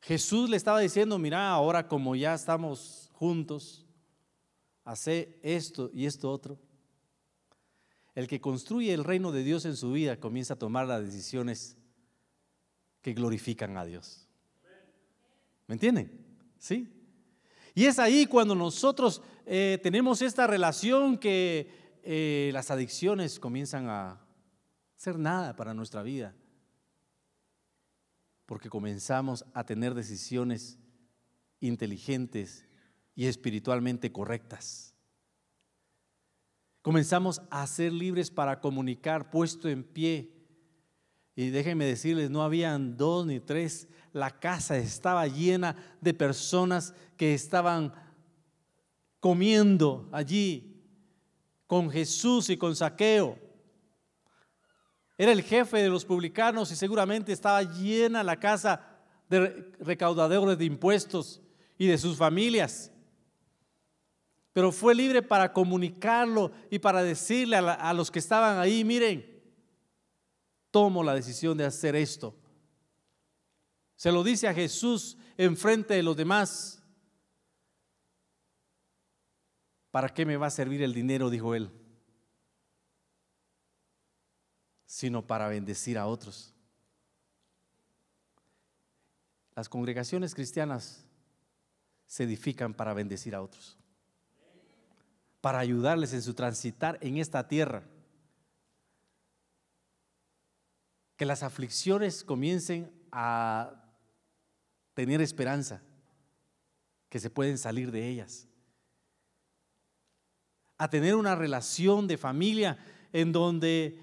[0.00, 3.86] Jesús le estaba diciendo, mira, ahora como ya estamos juntos,
[4.84, 6.58] hace esto y esto otro.
[8.14, 11.76] El que construye el reino de Dios en su vida comienza a tomar las decisiones
[13.00, 14.26] que glorifican a Dios.
[15.66, 16.10] ¿Me entienden?
[16.58, 16.92] ¿Sí?
[17.74, 24.20] Y es ahí cuando nosotros eh, tenemos esta relación que eh, las adicciones comienzan a
[24.96, 26.34] ser nada para nuestra vida.
[28.46, 30.78] Porque comenzamos a tener decisiones
[31.60, 32.66] inteligentes
[33.14, 34.94] y espiritualmente correctas.
[36.82, 40.32] Comenzamos a ser libres para comunicar, puesto en pie.
[41.36, 47.32] Y déjenme decirles, no habían dos ni tres, la casa estaba llena de personas que
[47.32, 47.94] estaban
[49.20, 50.71] comiendo allí
[51.72, 53.38] con Jesús y con Saqueo.
[55.16, 60.66] Era el jefe de los publicanos y seguramente estaba llena la casa de recaudadores de
[60.66, 61.40] impuestos
[61.78, 62.92] y de sus familias
[64.52, 69.42] pero fue libre para comunicarlo y para decirle a, los que estaban ahí, miren,
[70.70, 72.34] tomo la decisión de hacer esto.
[73.96, 76.81] Se lo dice a Jesús en frente de los demás.
[79.92, 81.30] ¿Para qué me va a servir el dinero?
[81.30, 81.70] dijo él.
[84.84, 86.52] Sino para bendecir a otros.
[89.54, 91.04] Las congregaciones cristianas
[92.06, 93.78] se edifican para bendecir a otros
[95.42, 97.82] para ayudarles en su transitar en esta tierra.
[101.16, 103.84] que las aflicciones comiencen a
[104.92, 105.80] tener esperanza,
[107.08, 108.48] que se pueden salir de ellas,
[110.82, 112.76] a tener una relación de familia
[113.12, 114.00] en donde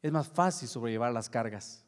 [0.00, 1.84] es más fácil sobrellevar las cargas.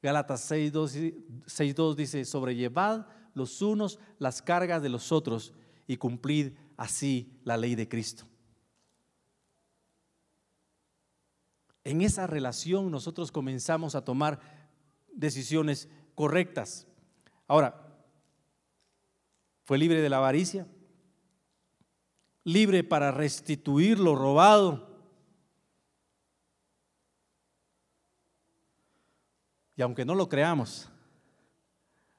[0.00, 5.52] Gálatas 6.2 dice, sobrellevad los unos las cargas de los otros
[5.88, 8.26] y cumplid así la ley de Cristo.
[11.82, 14.38] En esa relación nosotros comenzamos a tomar
[15.12, 16.86] decisiones correctas.
[17.48, 17.92] Ahora,
[19.64, 20.68] fue libre de la avaricia,
[22.44, 24.94] libre para restituir lo robado.
[29.76, 30.88] Y aunque no lo creamos,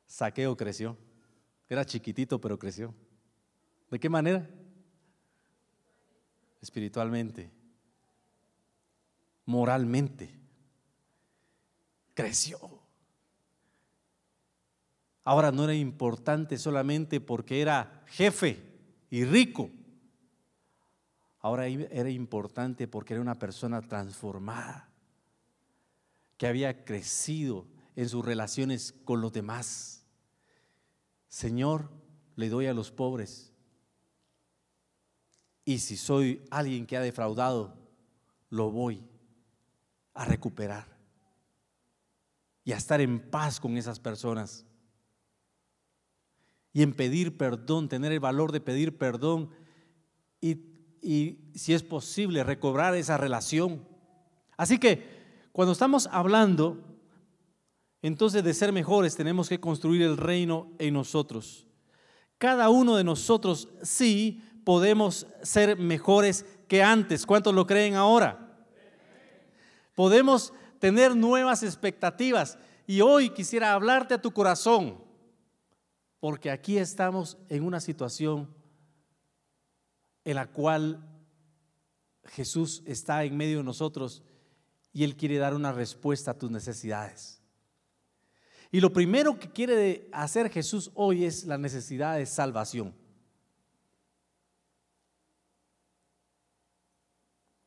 [0.08, 0.98] Saqueo creció.
[1.70, 2.94] Era chiquitito, pero creció.
[3.90, 4.50] ¿De qué manera?
[6.62, 7.52] Espiritualmente,
[9.46, 10.34] moralmente.
[12.14, 12.60] Creció.
[15.24, 18.64] Ahora no era importante solamente porque era jefe
[19.10, 19.70] y rico.
[21.46, 24.90] Ahora era importante porque era una persona transformada,
[26.38, 30.08] que había crecido en sus relaciones con los demás.
[31.28, 31.92] Señor,
[32.36, 33.54] le doy a los pobres.
[35.66, 37.78] Y si soy alguien que ha defraudado,
[38.50, 39.08] lo voy
[40.16, 40.98] a recuperar
[42.64, 44.66] y a estar en paz con esas personas.
[46.74, 49.52] Y en pedir perdón, tener el valor de pedir perdón
[50.42, 50.75] y,
[51.06, 53.88] y si es posible recobrar esa relación.
[54.58, 56.84] Así que cuando estamos hablando
[58.02, 61.68] entonces de ser mejores tenemos que construir el reino en nosotros.
[62.38, 67.26] Cada uno de nosotros sí podemos ser mejores que antes.
[67.26, 68.68] ¿Cuántos lo creen ahora?
[69.96, 72.58] Podemos tener nuevas expectativas.
[72.86, 75.04] Y hoy quisiera hablarte a tu corazón,
[76.20, 78.54] porque aquí estamos en una situación
[80.26, 81.02] en la cual
[82.26, 84.24] Jesús está en medio de nosotros
[84.92, 87.42] y Él quiere dar una respuesta a tus necesidades.
[88.72, 92.94] Y lo primero que quiere hacer Jesús hoy es la necesidad de salvación.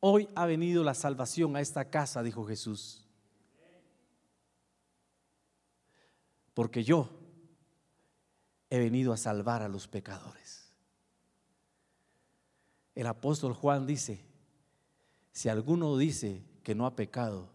[0.01, 3.05] Hoy ha venido la salvación a esta casa, dijo Jesús.
[6.53, 7.09] Porque yo
[8.69, 10.58] he venido a salvar a los pecadores.
[12.99, 14.19] El apóstol Juan dice,
[15.31, 17.47] si alguno dice que no ha pecado,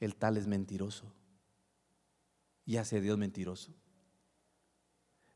[0.00, 1.04] el tal es mentiroso
[2.66, 3.72] y hace Dios mentiroso.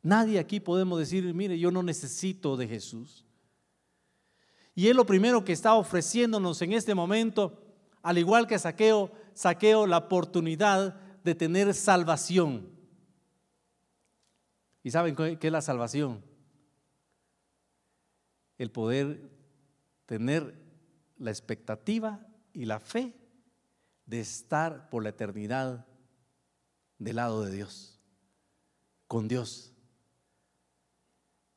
[0.03, 3.25] Nadie aquí podemos decir, mire, yo no necesito de Jesús.
[4.75, 7.63] Y es lo primero que está ofreciéndonos en este momento,
[8.03, 12.69] al igual que Saqueo, Saqueo la oportunidad de tener salvación.
[14.83, 16.35] ¿Y saben qué es la salvación?
[18.59, 19.31] El poder
[20.07, 20.55] tener
[21.19, 23.15] la expectativa y la fe
[24.07, 25.87] de estar por la eternidad
[26.99, 28.01] del lado de Dios,
[29.07, 29.73] con Dios,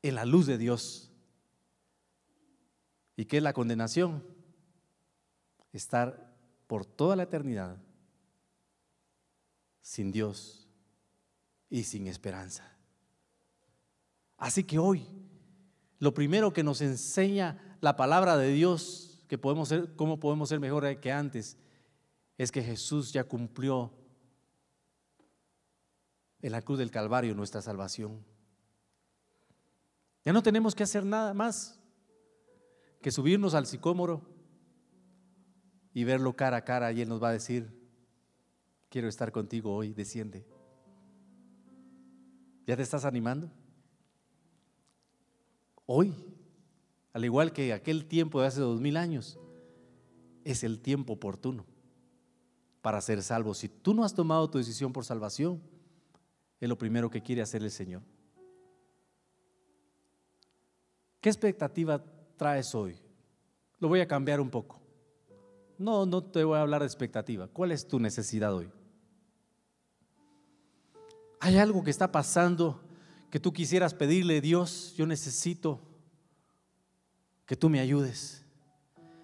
[0.02, 1.10] en la luz de Dios.
[3.16, 4.24] ¿Y qué es la condenación?
[5.72, 6.34] Estar
[6.66, 7.76] por toda la eternidad
[9.82, 10.68] sin Dios
[11.68, 12.76] y sin esperanza.
[14.36, 15.06] Así que hoy,
[16.00, 20.58] lo primero que nos enseña la palabra de Dios, que podemos ser, cómo podemos ser
[20.58, 21.58] mejor que antes,
[22.38, 23.92] es que Jesús ya cumplió
[26.40, 28.24] en la cruz del Calvario nuestra salvación.
[30.24, 31.78] Ya no tenemos que hacer nada más
[33.02, 34.22] que subirnos al sicómoro
[35.92, 37.70] y verlo cara a cara y Él nos va a decir,
[38.88, 40.46] quiero estar contigo hoy, desciende.
[42.66, 43.50] ¿Ya te estás animando?
[45.92, 46.14] Hoy,
[47.12, 49.40] al igual que aquel tiempo de hace dos mil años,
[50.44, 51.66] es el tiempo oportuno
[52.80, 53.54] para ser salvo.
[53.54, 55.60] Si tú no has tomado tu decisión por salvación,
[56.60, 58.02] es lo primero que quiere hacer el Señor.
[61.20, 62.00] ¿Qué expectativa
[62.36, 62.96] traes hoy?
[63.80, 64.80] Lo voy a cambiar un poco.
[65.76, 67.48] No, no te voy a hablar de expectativa.
[67.48, 68.70] ¿Cuál es tu necesidad hoy?
[71.40, 72.80] ¿Hay algo que está pasando
[73.30, 75.80] que tú quisieras pedirle, Dios, yo necesito
[77.46, 78.44] que tú me ayudes?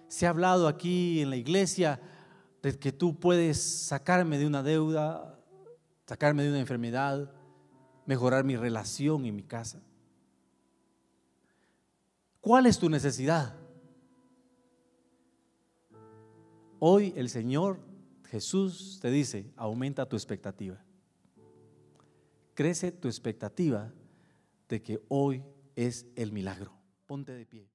[0.07, 1.99] Se ha hablado aquí en la iglesia
[2.63, 5.37] de que tú puedes sacarme de una deuda,
[6.05, 7.31] sacarme de una enfermedad,
[8.05, 9.81] mejorar mi relación en mi casa.
[12.39, 13.55] ¿Cuál es tu necesidad?
[16.79, 17.79] Hoy el Señor
[18.29, 20.81] Jesús te dice, aumenta tu expectativa.
[22.57, 23.93] Crece tu expectativa
[24.67, 25.43] de que hoy
[25.75, 26.75] es el milagro.
[27.05, 27.69] Ponte de pie.